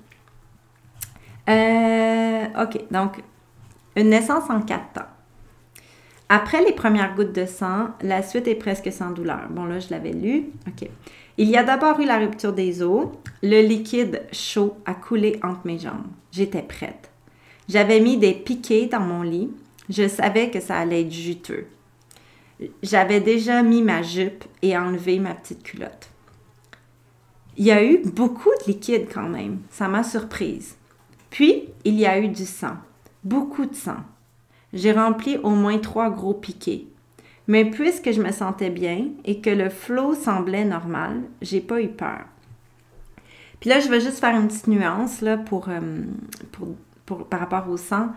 [1.48, 3.22] Euh, OK, donc,
[3.96, 5.08] une naissance en quatre temps.
[6.28, 9.48] Après les premières gouttes de sang, la suite est presque sans douleur.
[9.50, 10.46] Bon, là, je l'avais lu.
[10.66, 10.88] OK.
[11.36, 13.08] Il y a d'abord eu la rupture des os.
[13.42, 16.06] Le liquide chaud a coulé entre mes jambes.
[16.30, 17.10] J'étais prête.
[17.68, 19.50] J'avais mis des piquets dans mon lit.
[19.88, 21.66] Je savais que ça allait être juteux.
[22.82, 26.08] J'avais déjà mis ma jupe et enlevé ma petite culotte.
[27.56, 29.60] Il y a eu beaucoup de liquide quand même.
[29.70, 30.76] Ça m'a surprise.
[31.30, 32.76] Puis, il y a eu du sang.
[33.24, 33.98] Beaucoup de sang.
[34.72, 36.86] J'ai rempli au moins trois gros piquets.
[37.46, 41.88] Mais puisque je me sentais bien et que le flot semblait normal, j'ai pas eu
[41.88, 42.24] peur.
[43.60, 45.80] Puis là, je vais juste faire une petite nuance là, pour, euh,
[47.06, 48.08] pour, par rapport au sang.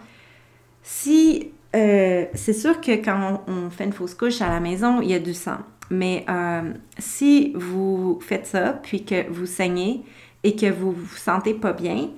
[0.82, 5.10] Si euh, c'est sûr que quand on, fait une fausse couche à la maison, il
[5.10, 5.58] y a du sang.
[5.90, 10.04] Mais euh, si vous faites ça, puis que vous saignez
[10.44, 12.10] et que vous vous sentez pas bien,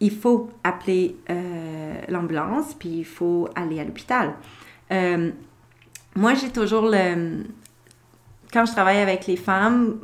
[0.00, 1.14] il faut appeler
[2.08, 4.34] l'ambulance, puis il faut aller à l'hôpital.
[6.14, 7.44] Moi, j'ai toujours le...
[8.52, 9.98] Quand je travaille avec les femmes,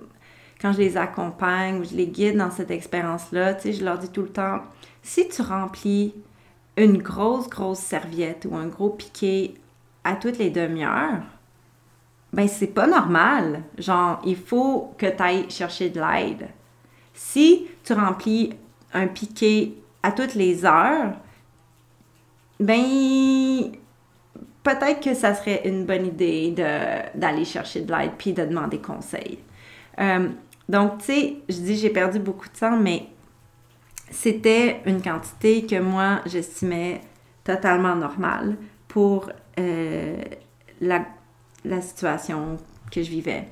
[0.61, 3.99] quand je les accompagne ou je les guide dans cette expérience-là, tu sais, je leur
[3.99, 4.61] dis tout le temps,
[5.03, 6.15] si tu remplis
[6.77, 9.55] une grosse, grosse serviette ou un gros piquet
[10.05, 11.23] à toutes les demi-heures,
[12.33, 13.63] ben c'est pas normal.
[13.77, 16.49] Genre, il faut que tu ailles chercher de l'aide.
[17.15, 18.55] Si tu remplis
[18.93, 21.15] un piquet à toutes les heures,
[22.61, 23.73] ben
[24.63, 26.55] peut-être que ça serait une bonne idée
[27.15, 29.39] d'aller chercher de l'aide puis de demander conseil.
[30.01, 30.29] Euh,
[30.69, 33.09] donc, tu sais, je dis j'ai perdu beaucoup de sang, mais
[34.11, 37.01] c'était une quantité que moi j'estimais
[37.45, 38.57] totalement normale
[38.87, 40.17] pour euh,
[40.81, 41.05] la
[41.65, 42.57] la situation
[42.91, 43.49] que je vivais.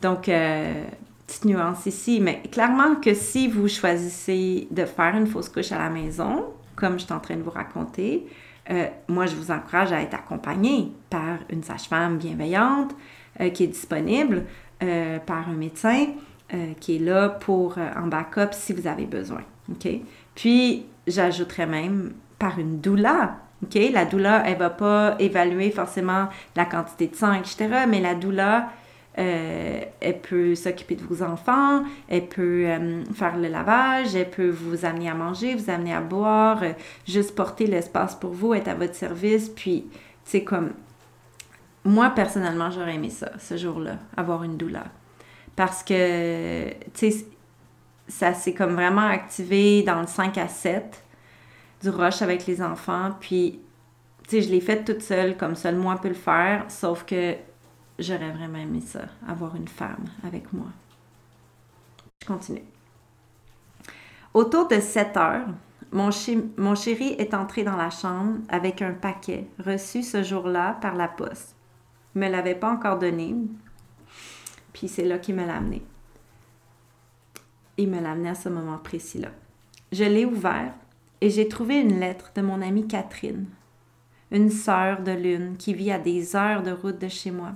[0.00, 0.84] Donc, euh,
[1.26, 5.78] petite nuance ici, mais clairement que si vous choisissez de faire une fausse couche à
[5.78, 8.26] la maison, comme je suis en train de vous raconter,
[8.70, 12.94] euh, moi, je vous encourage à être accompagné par une sage-femme bienveillante
[13.40, 14.44] euh, qui est disponible,
[15.24, 16.08] par un médecin
[16.78, 19.40] qui est là pour en backup si vous avez besoin.
[19.70, 19.88] OK?
[20.34, 23.78] Puis, j'ajouterais même par une doula OK?
[23.92, 28.68] La doula, elle va pas évaluer forcément la quantité de sang, etc., mais la doula,
[29.16, 34.50] euh, elle peut s'occuper de vos enfants, elle peut euh, faire le lavage, elle peut
[34.50, 36.72] vous amener à manger, vous amener à boire, euh,
[37.06, 39.48] juste porter l'espace pour vous, être à votre service.
[39.48, 39.86] Puis,
[40.24, 40.72] c'est comme.
[41.84, 44.84] Moi, personnellement, j'aurais aimé ça, ce jour-là, avoir une doula.
[45.54, 47.26] Parce que, tu sais,
[48.08, 51.04] ça s'est comme vraiment activé dans le 5 à 7
[51.82, 53.10] du rush avec les enfants.
[53.20, 53.60] Puis,
[54.26, 57.36] tu sais, je l'ai fait toute seule, comme seul moi peut le faire, sauf que
[57.98, 60.68] j'aurais vraiment aimé ça, avoir une femme avec moi.
[62.22, 62.64] Je continue.
[64.32, 65.46] Autour de 7 heures,
[65.92, 71.06] mon, chéri est entré dans la chambre avec un paquet reçu ce jour-là par la
[71.06, 71.54] poste.
[72.14, 73.36] Il ne me l'avait pas encore donné,
[74.72, 75.82] puis c'est là qu'il me l'a amené.
[77.76, 79.28] Il me l'a amené à ce moment précis-là.
[79.92, 80.74] Je l'ai ouvert
[81.20, 83.46] et j'ai trouvé une lettre de mon amie Catherine,
[84.32, 87.52] une sœur de lune qui vit à des heures de route de chez moi.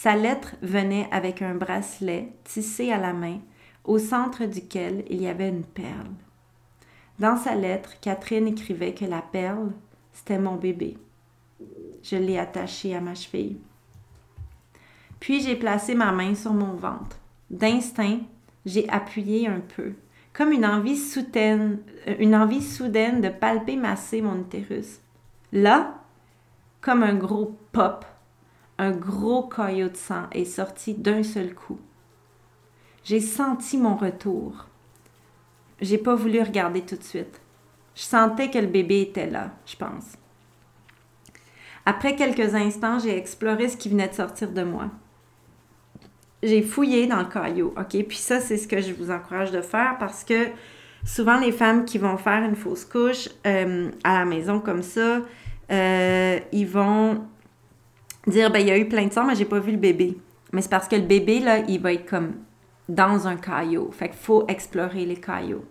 [0.00, 3.40] Sa lettre venait avec un bracelet tissé à la main,
[3.82, 6.12] au centre duquel il y avait une perle.
[7.18, 9.72] Dans sa lettre, Catherine écrivait que la perle,
[10.12, 10.96] c'était mon bébé.
[12.04, 13.56] Je l'ai attaché à ma cheville.
[15.18, 17.18] Puis j'ai placé ma main sur mon ventre.
[17.50, 18.20] D'instinct,
[18.66, 19.94] j'ai appuyé un peu,
[20.32, 21.80] comme une envie soudaine,
[22.20, 25.00] une envie soudaine de palper masser mon utérus.
[25.50, 25.98] Là,
[26.80, 28.04] comme un gros pop,
[28.78, 31.78] un gros caillot de sang est sorti d'un seul coup.
[33.04, 34.66] J'ai senti mon retour.
[35.80, 37.40] J'ai pas voulu regarder tout de suite.
[37.94, 40.16] Je sentais que le bébé était là, je pense.
[41.84, 44.90] Après quelques instants, j'ai exploré ce qui venait de sortir de moi.
[46.42, 48.04] J'ai fouillé dans le caillot, OK?
[48.06, 50.48] Puis ça, c'est ce que je vous encourage de faire parce que
[51.04, 55.22] souvent, les femmes qui vont faire une fausse couche euh, à la maison comme ça,
[55.70, 57.24] euh, ils vont
[58.28, 60.18] dire ben il y a eu plein de sang mais j'ai pas vu le bébé.
[60.52, 62.34] Mais c'est parce que le bébé là, il va être comme
[62.88, 63.90] dans un caillot.
[63.92, 65.64] Fait faut explorer les caillots.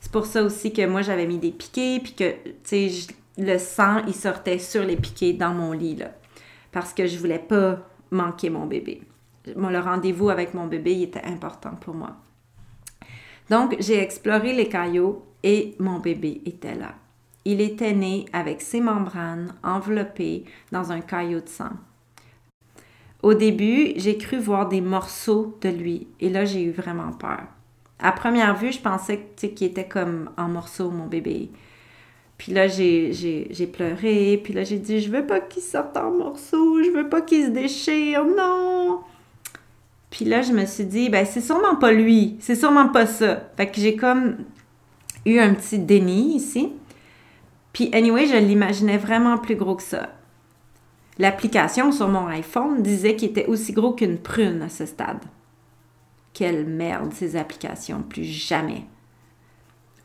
[0.00, 2.32] C'est pour ça aussi que moi j'avais mis des piquets puis que
[2.64, 2.90] tu sais
[3.38, 5.98] le sang il sortait sur les piquets dans mon lit
[6.72, 7.78] parce que je voulais pas
[8.10, 9.02] manquer mon bébé.
[9.46, 12.16] Le rendez-vous avec mon bébé était important pour moi.
[13.50, 16.94] Donc j'ai exploré les caillots et mon bébé était là
[17.46, 21.70] il était né avec ses membranes enveloppées dans un caillot de sang.
[23.22, 27.44] Au début, j'ai cru voir des morceaux de lui et là, j'ai eu vraiment peur.
[28.00, 31.50] À première vue, je pensais qu'il était comme en morceaux, mon bébé.
[32.36, 36.82] Puis là, j'ai pleuré, puis là, j'ai dit, je veux pas qu'il sorte en morceaux,
[36.82, 39.02] je veux pas qu'il se déchire, non!
[40.10, 43.50] Puis là, je me suis dit, ben, c'est sûrement pas lui, c'est sûrement pas ça.
[43.56, 44.38] Fait que j'ai comme
[45.24, 46.72] eu un petit déni ici.
[47.76, 50.08] Puis, anyway, je l'imaginais vraiment plus gros que ça.
[51.18, 55.22] L'application sur mon iPhone disait qu'il était aussi gros qu'une prune à ce stade.
[56.32, 58.84] Quelle merde, ces applications, plus jamais.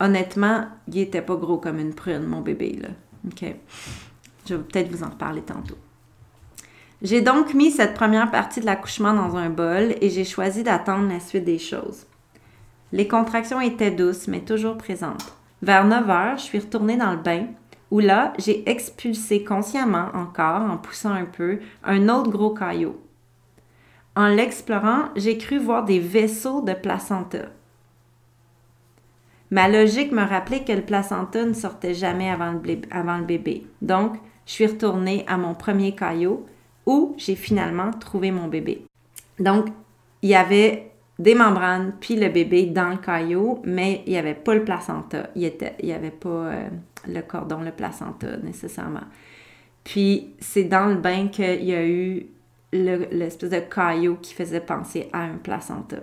[0.00, 2.88] Honnêtement, il était pas gros comme une prune, mon bébé, là.
[3.26, 3.54] OK?
[4.46, 5.78] Je vais peut-être vous en reparler tantôt.
[7.00, 11.08] J'ai donc mis cette première partie de l'accouchement dans un bol et j'ai choisi d'attendre
[11.08, 12.04] la suite des choses.
[12.92, 15.34] Les contractions étaient douces, mais toujours présentes.
[15.62, 17.46] Vers 9 heures, je suis retournée dans le bain
[17.92, 22.98] où là, j'ai expulsé consciemment encore, en poussant un peu, un autre gros caillot.
[24.16, 27.50] En l'explorant, j'ai cru voir des vaisseaux de placenta.
[29.50, 33.66] Ma logique me rappelait que le placenta ne sortait jamais avant le, bébé.
[33.82, 34.14] Donc,
[34.46, 36.46] je suis retournée à mon premier caillot
[36.86, 38.86] où j'ai finalement trouvé mon bébé.
[39.38, 39.66] Donc,
[40.22, 40.91] il y avait
[41.22, 45.30] des membranes puis le bébé dans le caillot, mais il n'y avait pas le placenta.
[45.36, 45.52] Il
[45.82, 46.68] n'y avait pas euh,
[47.06, 49.04] le cordon, le placenta nécessairement.
[49.84, 52.26] Puis c'est dans le bain qu'il y a eu
[52.72, 55.98] l'espèce de caillot qui faisait penser à un placenta.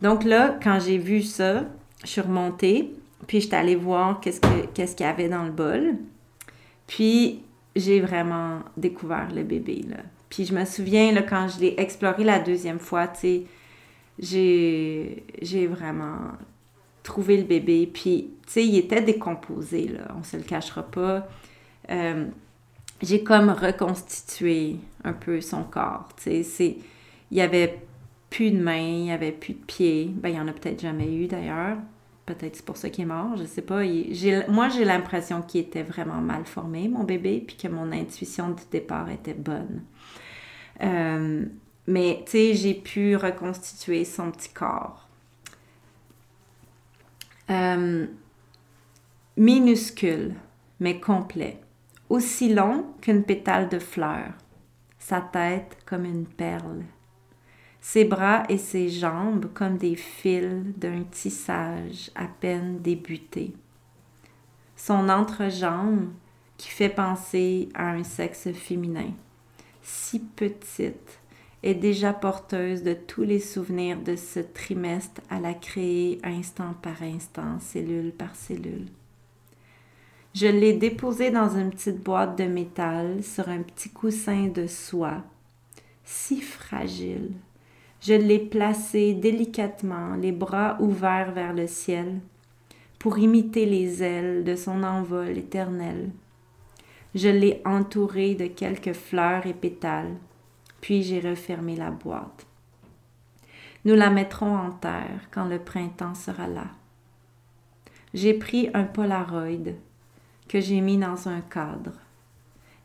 [0.00, 1.64] Donc là, quand j'ai vu ça,
[2.02, 2.94] je suis remontée,
[3.26, 4.40] puis je suis allée voir qu'est-ce
[4.96, 5.96] qu'il y avait dans le bol.
[6.86, 7.42] Puis
[7.74, 9.98] j'ai vraiment découvert le bébé, là.
[10.30, 13.42] Puis je me souviens, quand je l'ai exploré la deuxième fois, tu sais,
[14.18, 16.32] j'ai vraiment
[17.02, 17.88] trouvé le bébé.
[17.92, 21.26] Puis, tu sais, il était décomposé, là, on se le cachera pas.
[21.90, 22.26] Euh,
[23.02, 26.78] j'ai comme reconstitué un peu son corps, tu sais.
[27.30, 27.78] Il y avait
[28.30, 30.10] plus de mains, il y avait plus de pieds.
[30.14, 31.78] Ben, il y en a peut-être jamais eu, d'ailleurs.
[32.24, 33.82] Peut-être c'est pour ça qu'il est mort, je sais pas.
[34.48, 38.62] moi, j'ai l'impression qu'il était vraiment mal formé, mon bébé, puis que mon intuition du
[38.70, 39.82] départ était bonne.
[40.82, 41.44] Euh,
[41.86, 45.08] mais, tu sais, j'ai pu reconstituer son petit corps.
[47.50, 48.06] Euh,
[49.36, 50.34] minuscule,
[50.80, 51.60] mais complet,
[52.08, 54.32] aussi long qu'une pétale de fleur,
[54.98, 56.82] sa tête comme une perle,
[57.80, 63.52] ses bras et ses jambes comme des fils d'un tissage à peine débuté,
[64.74, 66.08] son entrejambe
[66.56, 69.12] qui fait penser à un sexe féminin,
[69.82, 71.20] si petite,
[71.66, 77.02] est déjà porteuse de tous les souvenirs de ce trimestre à la créer instant par
[77.02, 78.86] instant, cellule par cellule.
[80.32, 85.24] Je l'ai déposé dans une petite boîte de métal sur un petit coussin de soie,
[86.04, 87.32] si fragile.
[88.00, 92.20] Je l'ai placé délicatement, les bras ouverts vers le ciel,
[93.00, 96.10] pour imiter les ailes de son envol éternel.
[97.16, 100.14] Je l'ai entouré de quelques fleurs et pétales,
[100.86, 102.46] puis j'ai refermé la boîte.
[103.84, 106.68] Nous la mettrons en terre quand le printemps sera là.
[108.14, 109.72] J'ai pris un Polaroid
[110.46, 111.90] que j'ai mis dans un cadre.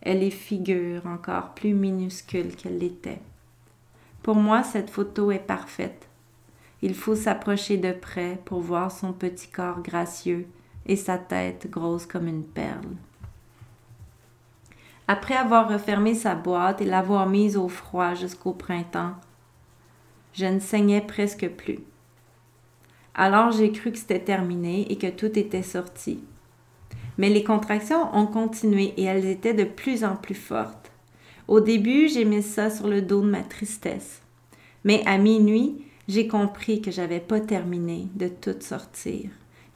[0.01, 3.21] Elle est figure encore plus minuscule qu'elle l'était.
[4.23, 6.09] Pour moi, cette photo est parfaite.
[6.81, 10.47] Il faut s'approcher de près pour voir son petit corps gracieux
[10.87, 12.95] et sa tête grosse comme une perle.
[15.13, 19.11] Après avoir refermé sa boîte et l'avoir mise au froid jusqu'au printemps,
[20.31, 21.79] je ne saignais presque plus.
[23.13, 26.23] Alors j'ai cru que c'était terminé et que tout était sorti.
[27.17, 30.93] Mais les contractions ont continué et elles étaient de plus en plus fortes.
[31.49, 34.21] Au début, j'ai mis ça sur le dos de ma tristesse.
[34.85, 39.29] Mais à minuit, j'ai compris que j'avais pas terminé de tout sortir.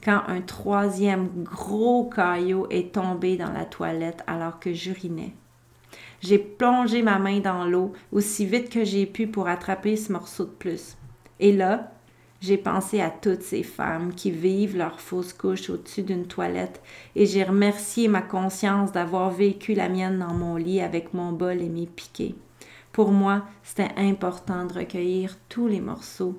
[0.06, 5.32] Quand un troisième gros caillot est tombé dans la toilette alors que j'urinais.
[6.20, 10.44] J'ai plongé ma main dans l'eau aussi vite que j'ai pu pour attraper ce morceau
[10.44, 10.96] de plus.
[11.40, 11.90] Et là,
[12.40, 16.80] j'ai pensé à toutes ces femmes qui vivent leur fausse couche au-dessus d'une toilette
[17.16, 21.60] et j'ai remercié ma conscience d'avoir vécu la mienne dans mon lit avec mon bol
[21.60, 22.36] et mes piquets.
[22.92, 26.38] Pour moi, c'était important de recueillir tous les morceaux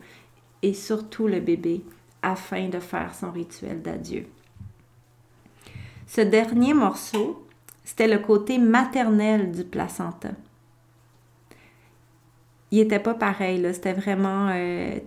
[0.62, 1.84] et surtout le bébé
[2.22, 4.26] afin de faire son rituel d'adieu.
[6.08, 7.46] Ce dernier morceau,
[7.84, 10.30] c'était le côté maternel du placenta.
[12.72, 15.00] Il n'était pas pareil, c'était vraiment, euh,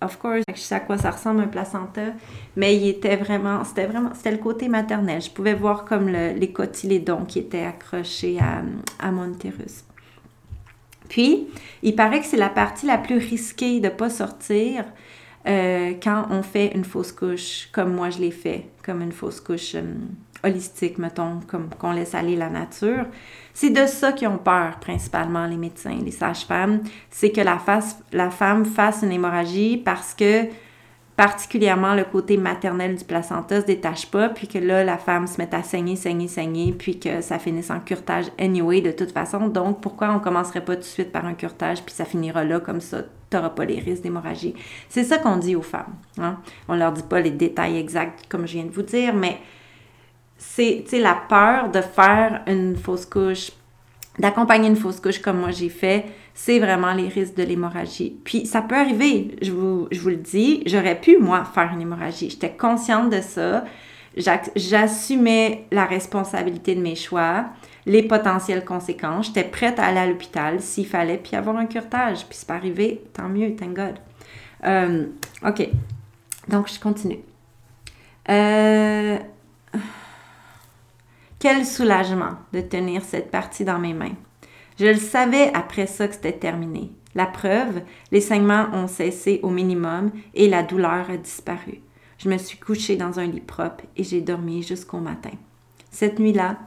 [0.00, 2.12] of course, je sais à quoi ça ressemble un placenta,
[2.56, 5.20] mais il était vraiment, c'était vraiment, c'était le côté maternel.
[5.20, 8.62] Je pouvais voir comme les cotylédons qui étaient accrochés à,
[9.04, 9.84] à mon utérus.
[11.08, 11.48] Puis,
[11.82, 14.84] il paraît que c'est la partie la plus risquée de ne pas sortir
[15.46, 19.40] euh, quand on fait une fausse couche, comme moi je l'ai fait, comme une fausse
[19.40, 19.82] couche euh,
[20.42, 23.06] holistique, mettons, comme qu'on laisse aller la nature.
[23.52, 26.80] C'est de ça qu'ils ont peur, principalement les médecins, les sages-femmes,
[27.10, 27.58] c'est que la,
[28.12, 30.46] la femme fasse une hémorragie parce que
[31.16, 35.38] particulièrement le côté maternel du placenta se détache pas, puis que là, la femme se
[35.38, 39.48] met à saigner, saigner, saigner, puis que ça finisse en curtage anyway de toute façon.
[39.48, 42.58] Donc, pourquoi on commencerait pas tout de suite par un curtage, puis ça finira là
[42.58, 44.54] comme ça, t'auras pas les risques d'hémorragie?
[44.88, 45.94] C'est ça qu'on dit aux femmes.
[46.18, 46.38] Hein?
[46.68, 49.38] On leur dit pas les détails exacts comme je viens de vous dire, mais
[50.36, 53.52] c'est la peur de faire une fausse couche,
[54.18, 58.18] d'accompagner une fausse couche comme moi j'ai fait, c'est vraiment les risques de l'hémorragie.
[58.24, 62.28] Puis ça peut arriver, je vous, le dis, j'aurais pu, moi, faire une hémorragie.
[62.28, 63.64] J'étais consciente de ça.
[64.16, 67.46] J'assumais la responsabilité de mes choix,
[67.86, 69.26] les potentielles conséquences.
[69.26, 72.26] J'étais prête à aller à l'hôpital s'il fallait, puis avoir un curtage.
[72.26, 73.94] Puis c'est pas arrivé, tant mieux, thank God.
[74.64, 75.06] Euh,
[75.46, 75.68] OK.
[76.48, 77.20] Donc, je continue.
[78.28, 79.18] Euh,
[81.38, 84.16] quel soulagement de tenir cette partie dans mes mains?
[84.78, 86.90] Je le savais après ça que c'était terminé.
[87.14, 91.80] La preuve, les saignements ont cessé au minimum et la douleur a disparu.
[92.18, 95.30] Je me suis couchée dans un lit propre et j'ai dormi jusqu'au matin.
[95.90, 96.58] Cette nuit-là,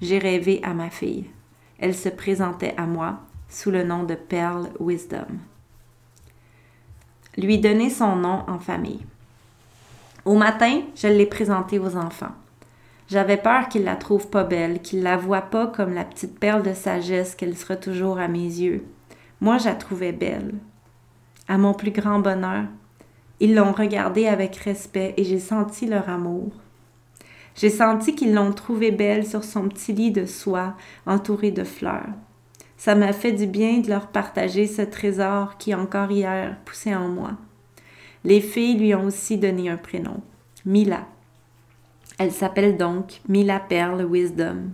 [0.00, 1.24] j'ai rêvé à ma fille.
[1.78, 5.26] Elle se présentait à moi sous le nom de Pearl Wisdom.
[7.36, 9.04] Lui donner son nom en famille.
[10.24, 12.34] Au matin, je l'ai présentée aux enfants.
[13.08, 16.62] J'avais peur qu'il la trouve pas belle, qu'il la voie pas comme la petite perle
[16.62, 18.84] de sagesse qu'elle sera toujours à mes yeux.
[19.40, 20.54] Moi, je la trouvais belle.
[21.46, 22.64] À mon plus grand bonheur,
[23.38, 26.50] ils l'ont regardée avec respect et j'ai senti leur amour.
[27.54, 30.74] J'ai senti qu'ils l'ont trouvée belle sur son petit lit de soie
[31.06, 32.08] entouré de fleurs.
[32.76, 37.08] Ça m'a fait du bien de leur partager ce trésor qui encore hier poussait en
[37.08, 37.32] moi.
[38.24, 40.20] Les filles lui ont aussi donné un prénom,
[40.64, 41.06] Mila.
[42.18, 44.70] Elle s'appelle donc Mila Pearl Wisdom.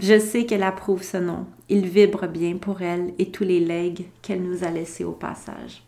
[0.00, 1.46] Je sais qu'elle approuve ce nom.
[1.68, 5.82] Il vibre bien pour elle et tous les legs qu'elle nous a laissés au passage.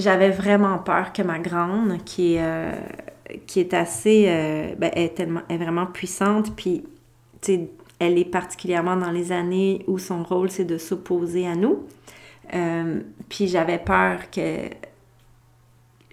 [0.00, 2.72] j'avais vraiment peur que ma grande, qui est, euh,
[3.72, 6.82] assez, euh, ben, est, vraiment puissante, puis,
[7.98, 11.84] elle est particulièrement dans les années où son rôle, c'est de s'opposer à nous.
[12.54, 14.68] Euh, puis j'avais peur que...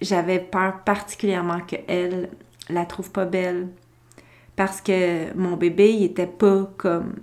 [0.00, 2.30] J'avais peur particulièrement qu'elle
[2.68, 3.68] la trouve pas belle.
[4.56, 7.16] Parce que mon bébé, il était pas comme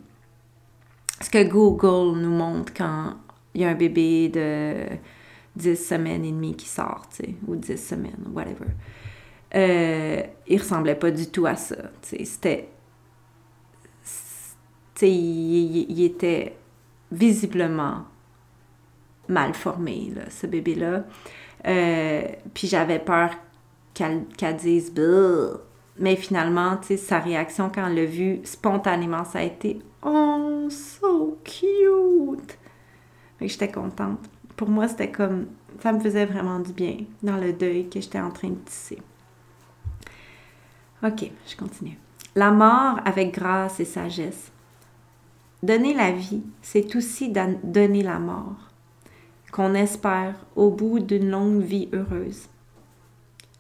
[1.22, 3.16] ce que Google nous montre quand
[3.54, 4.76] il y a un bébé de
[5.56, 8.68] 10 semaines et demie qui sort, tu sais, ou 10 semaines, whatever.
[9.54, 11.76] Euh, il ressemblait pas du tout à ça.
[12.02, 12.70] C'était
[15.02, 16.56] il, était
[17.12, 18.06] visiblement
[19.28, 21.04] mal formé, ce bébé-là.
[21.68, 22.24] Euh,
[22.54, 23.32] puis j'avais peur
[23.94, 24.26] qu'elle
[24.58, 24.94] dise
[25.98, 32.58] Mais finalement, sa réaction quand elle l'a vu, spontanément, ça a été Oh, so cute!
[33.40, 34.20] Fait j'étais contente.
[34.56, 35.48] Pour moi, c'était comme.
[35.82, 39.00] Ça me faisait vraiment du bien dans le deuil que j'étais en train de tisser.
[41.04, 41.98] Ok, je continue.
[42.36, 44.52] La mort avec grâce et sagesse.
[45.62, 47.32] Donner la vie, c'est aussi
[47.64, 48.70] donner la mort,
[49.56, 52.50] qu'on espère au bout d'une longue vie heureuse.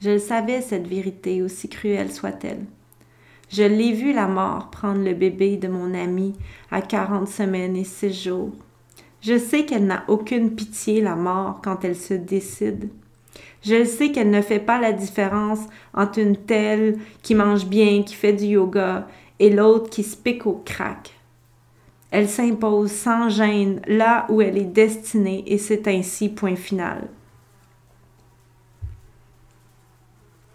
[0.02, 2.66] Je le savais, cette vérité, aussi cruelle soit-elle.
[3.50, 6.34] Je l'ai vu la mort prendre le bébé de mon ami
[6.70, 8.52] à quarante semaines et six jours.
[9.22, 12.90] Je sais qu'elle n'a aucune pitié, la mort, quand elle se décide.
[13.64, 15.62] Je sais qu'elle ne fait pas la différence
[15.94, 19.08] entre une telle qui mange bien, qui fait du yoga,
[19.40, 21.15] et l'autre qui se pique au crack.
[22.12, 27.10] Elle s'impose sans gêne là où elle est destinée et c'est ainsi point final.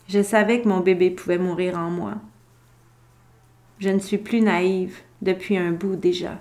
[0.08, 2.14] Je savais que mon bébé pouvait mourir en moi.
[3.78, 6.38] Je ne suis plus naïve depuis un bout déjà.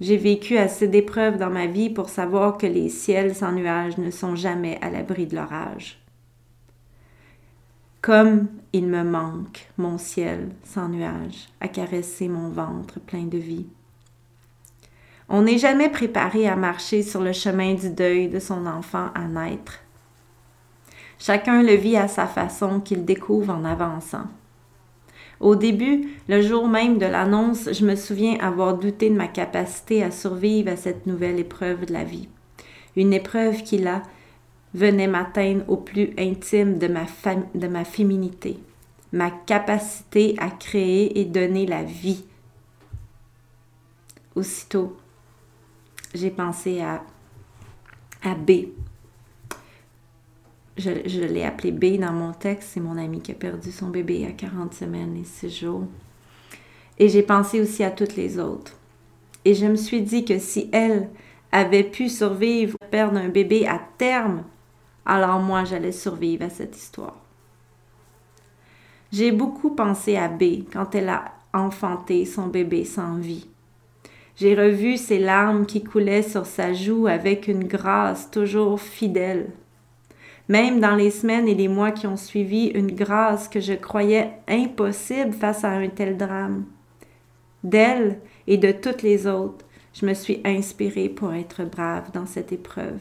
[0.00, 4.10] J'ai vécu assez d'épreuves dans ma vie pour savoir que les ciels sans nuages ne
[4.10, 6.00] sont jamais à l'abri de l'orage.
[8.00, 13.66] Comme il me manque, mon ciel sans nuages, à caresser mon ventre plein de vie.
[15.28, 19.22] On n'est jamais préparé à marcher sur le chemin du deuil de son enfant à
[19.24, 19.80] naître.
[21.18, 24.26] Chacun le vit à sa façon qu'il découvre en avançant.
[25.40, 30.02] Au début, le jour même de l'annonce, je me souviens avoir douté de ma capacité
[30.02, 32.28] à survivre à cette nouvelle épreuve de la vie.
[32.96, 34.02] Une épreuve qui, là,
[34.74, 37.04] venait m'atteindre au plus intime de ma,
[37.54, 38.58] de ma féminité,
[39.12, 42.24] ma capacité à créer et donner la vie.
[44.34, 44.96] Aussitôt,
[46.14, 47.02] j'ai pensé à,
[48.22, 48.68] à B.
[50.76, 52.70] Je, l'ai appelé B dans mon texte.
[52.72, 55.84] C'est mon ami qui a perdu son bébé à 40 semaines et 6 jours.
[56.98, 58.76] Et j'ai pensé aussi à toutes les autres.
[59.44, 61.10] Et je me suis dit que si elle
[61.52, 64.44] avait pu survivre, perdre un bébé à terme,
[65.04, 67.16] alors moi j'allais survivre à cette histoire.
[69.12, 73.46] J'ai beaucoup pensé à B quand elle a enfanté son bébé sans vie.
[74.36, 79.50] J'ai revu ses larmes qui coulaient sur sa joue avec une grâce toujours fidèle.
[80.48, 84.32] Même dans les semaines et les mois qui ont suivi, une grâce que je croyais
[84.48, 86.64] impossible face à un tel drame.
[87.62, 92.52] D'elle et de toutes les autres, je me suis inspirée pour être brave dans cette
[92.52, 92.98] épreuve.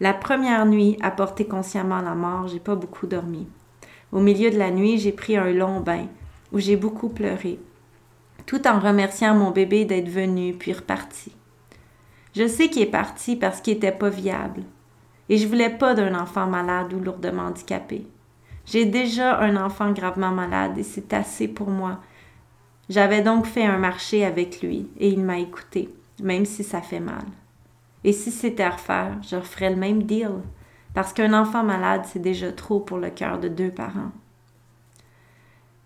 [0.00, 3.48] La première nuit, à porter consciemment la mort, j'ai pas beaucoup dormi.
[4.12, 6.06] Au milieu de la nuit, j'ai pris un long bain
[6.52, 7.58] où j'ai beaucoup pleuré
[8.46, 11.32] tout en remerciant mon bébé d'être venu puis reparti.
[12.34, 14.62] Je sais qu'il est parti parce qu'il n'était pas viable.
[15.28, 18.06] Et je voulais pas d'un enfant malade ou lourdement handicapé.
[18.64, 22.00] J'ai déjà un enfant gravement malade et c'est assez pour moi.
[22.88, 25.88] J'avais donc fait un marché avec lui et il m'a écouté,
[26.22, 27.24] même si ça fait mal.
[28.04, 30.40] Et si c'était à refaire, je referais le même deal,
[30.94, 34.10] parce qu'un enfant malade, c'est déjà trop pour le cœur de deux parents.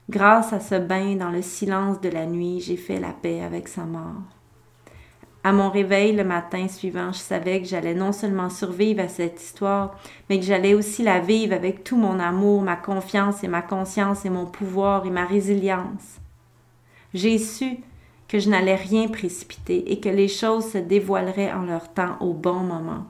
[0.08, 3.66] Grâce à ce bain dans le silence de la nuit, j'ai fait la paix avec
[3.66, 4.22] sa mort.
[5.42, 9.42] À mon réveil le matin suivant, je savais que j'allais non seulement survivre à cette
[9.42, 13.62] histoire, mais que j'allais aussi la vivre avec tout mon amour, ma confiance et ma
[13.62, 16.20] conscience et mon pouvoir et ma résilience.
[17.12, 17.78] J'ai su
[18.28, 22.32] que je n'allais rien précipiter et que les choses se dévoileraient en leur temps au
[22.32, 23.06] bon moment.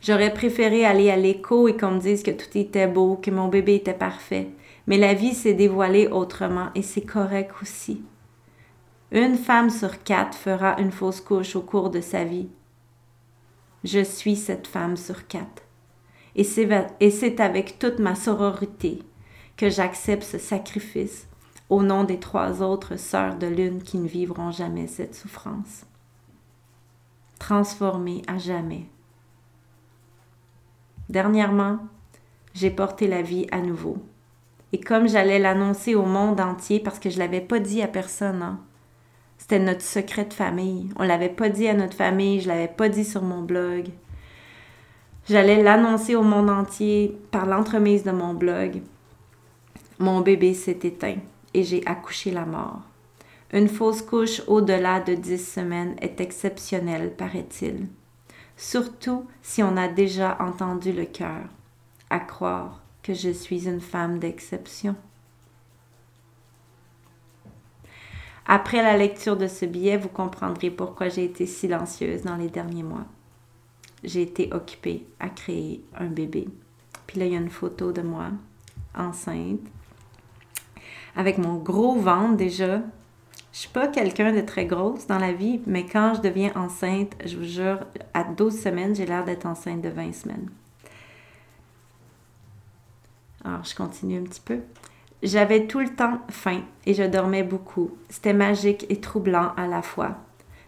[0.00, 3.48] J'aurais préféré aller à l'écho et qu'on me dise que tout était beau, que mon
[3.48, 4.48] bébé était parfait,
[4.90, 8.02] mais la vie s'est dévoilée autrement et c'est correct aussi.
[9.12, 12.48] Une femme sur quatre fera une fausse couche au cours de sa vie.
[13.84, 15.62] Je suis cette femme sur quatre.
[16.34, 19.04] Et c'est avec toute ma sororité
[19.56, 21.28] que j'accepte ce sacrifice
[21.68, 25.86] au nom des trois autres sœurs de lune qui ne vivront jamais cette souffrance.
[27.38, 28.86] Transformée à jamais.
[31.08, 31.78] Dernièrement,
[32.54, 33.98] j'ai porté la vie à nouveau.
[34.72, 38.42] Et comme j'allais l'annoncer au monde entier parce que je l'avais pas dit à personne,
[38.42, 38.60] hein,
[39.36, 40.90] c'était notre secret de famille.
[40.96, 43.88] On l'avait pas dit à notre famille, je l'avais pas dit sur mon blog.
[45.28, 48.82] J'allais l'annoncer au monde entier par l'entremise de mon blog.
[49.98, 51.16] Mon bébé s'est éteint
[51.52, 52.80] et j'ai accouché la mort.
[53.52, 57.88] Une fausse couche au-delà de dix semaines est exceptionnelle, paraît-il.
[58.56, 61.42] Surtout si on a déjà entendu le cœur,
[62.08, 64.96] à croire que je suis une femme d'exception.
[68.46, 72.82] Après la lecture de ce billet, vous comprendrez pourquoi j'ai été silencieuse dans les derniers
[72.82, 73.06] mois.
[74.02, 76.48] J'ai été occupée à créer un bébé.
[77.06, 78.30] Puis là, il y a une photo de moi,
[78.96, 79.60] enceinte,
[81.14, 82.78] avec mon gros ventre déjà.
[83.52, 87.14] Je suis pas quelqu'un de très grosse dans la vie, mais quand je deviens enceinte,
[87.24, 87.80] je vous jure,
[88.14, 90.50] à 12 semaines, j'ai l'air d'être enceinte de 20 semaines.
[93.44, 94.58] Alors, je continue un petit peu.
[95.22, 97.90] J'avais tout le temps faim et je dormais beaucoup.
[98.08, 100.16] C'était magique et troublant à la fois.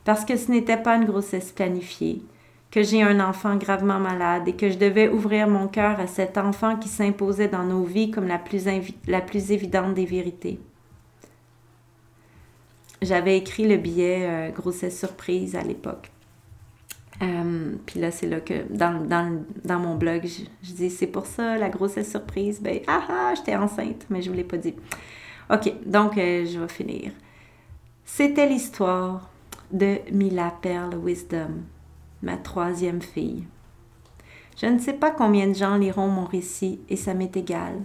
[0.05, 2.23] Parce que ce n'était pas une grossesse planifiée,
[2.70, 6.36] que j'ai un enfant gravement malade et que je devais ouvrir mon cœur à cet
[6.36, 10.61] enfant qui s'imposait dans nos vies comme la plus, évidente des vérités.
[13.01, 16.11] J'avais écrit le billet euh, grossesse surprise à l'époque.
[17.23, 21.27] Euh, puis là, c'est là que dans, dans, mon blog, je, je dis c'est pour
[21.27, 22.61] ça la grossesse surprise.
[22.61, 24.74] Ben, ah ah, j'étais enceinte, mais je ne vous l'ai pas dit.
[25.51, 27.12] Ok, donc euh, je vais finir.
[28.05, 29.31] C'était l'histoire
[29.70, 31.62] de Mila Pearl Wisdom,
[32.23, 33.44] ma troisième fille.
[34.61, 37.81] Je ne sais pas combien de gens liront mon récit et ça m'est égal.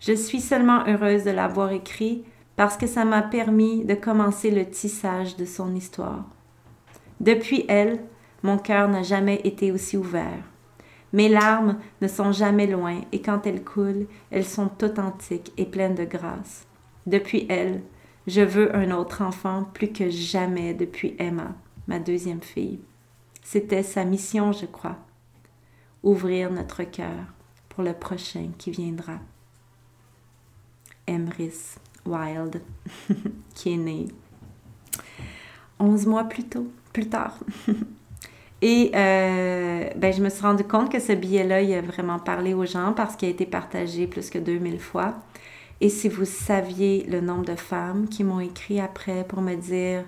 [0.00, 2.24] Je suis seulement heureuse de l'avoir écrit
[2.56, 6.24] parce que ça m'a permis de commencer le tissage de son histoire.
[7.20, 8.00] Depuis elle,
[8.42, 10.42] mon cœur n'a jamais été aussi ouvert.
[11.12, 15.94] Mes larmes ne sont jamais loin et quand elles coulent, elles sont authentiques et pleines
[15.94, 16.66] de grâce.
[17.06, 17.82] Depuis elle,
[18.26, 21.54] je veux un autre enfant plus que jamais depuis Emma,
[21.88, 22.80] ma deuxième fille.
[23.42, 24.96] C'était sa mission, je crois.
[26.02, 27.26] Ouvrir notre cœur
[27.68, 29.18] pour le prochain qui viendra.
[31.06, 31.76] Emrys
[32.06, 32.62] Wild,
[33.54, 34.08] qui est né
[35.78, 37.38] onze mois plus tôt plus tard.
[38.62, 42.52] Et euh, ben, je me suis rendu compte que ce billet-là, il a vraiment parlé
[42.52, 45.14] aux gens parce qu'il a été partagé plus que 2000 fois.
[45.80, 50.04] Et si vous saviez le nombre de femmes qui m'ont écrit après pour me dire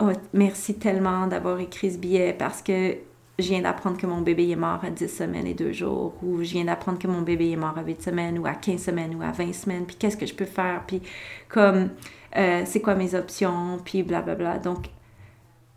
[0.00, 2.96] Oh, merci tellement d'avoir écrit ce billet parce que
[3.38, 6.42] je viens d'apprendre que mon bébé est mort à 10 semaines et 2 jours, ou
[6.42, 9.14] je viens d'apprendre que mon bébé est mort à 8 semaines, ou à 15 semaines,
[9.14, 11.02] ou à 20 semaines, puis qu'est-ce que je peux faire, puis
[11.48, 11.90] comme,
[12.36, 14.58] euh, c'est quoi mes options, puis blablabla.
[14.58, 14.86] Donc,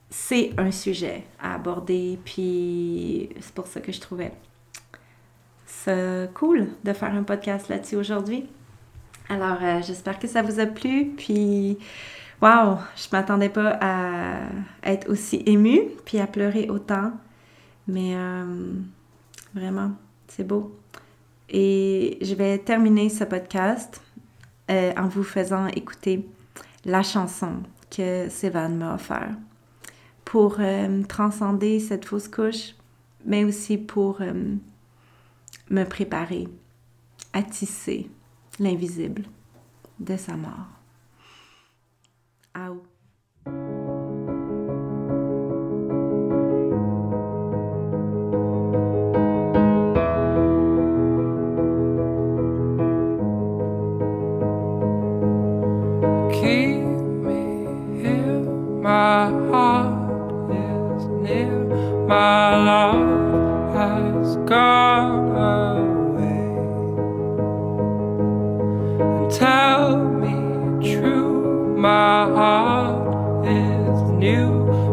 [0.10, 4.32] c'est un sujet à aborder, puis c'est pour ça que je trouvais
[5.66, 8.48] ça cool de faire un podcast là-dessus aujourd'hui.
[9.30, 11.78] Alors, euh, j'espère que ça vous a plu, puis
[12.42, 14.40] waouh, je m'attendais pas à
[14.84, 17.12] être aussi émue, puis à pleurer autant,
[17.88, 18.74] mais euh,
[19.54, 19.92] vraiment,
[20.28, 20.76] c'est beau.
[21.50, 24.02] Et je vais terminer ce podcast
[24.70, 26.28] euh, en vous faisant écouter
[26.86, 27.64] la chanson
[27.96, 29.36] que Sévan m'a offert
[30.36, 32.76] pour euh, transcender cette fausse couche,
[33.24, 34.34] mais aussi pour euh,
[35.70, 36.50] me préparer
[37.32, 38.10] à tisser
[38.60, 39.24] l'invisible
[39.98, 40.76] de sa mort.
[62.08, 66.46] my love has gone away.
[69.02, 74.50] And tell me true, my heart is new,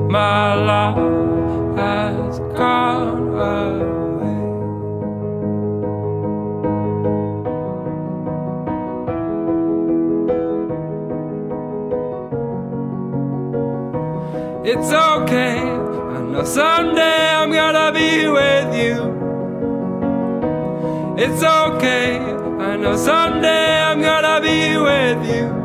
[0.08, 3.91] my love has gone away.
[16.44, 19.12] Someday I'm gonna be with you.
[21.16, 22.18] It's okay.
[22.18, 25.61] I know someday I'm gonna be with you.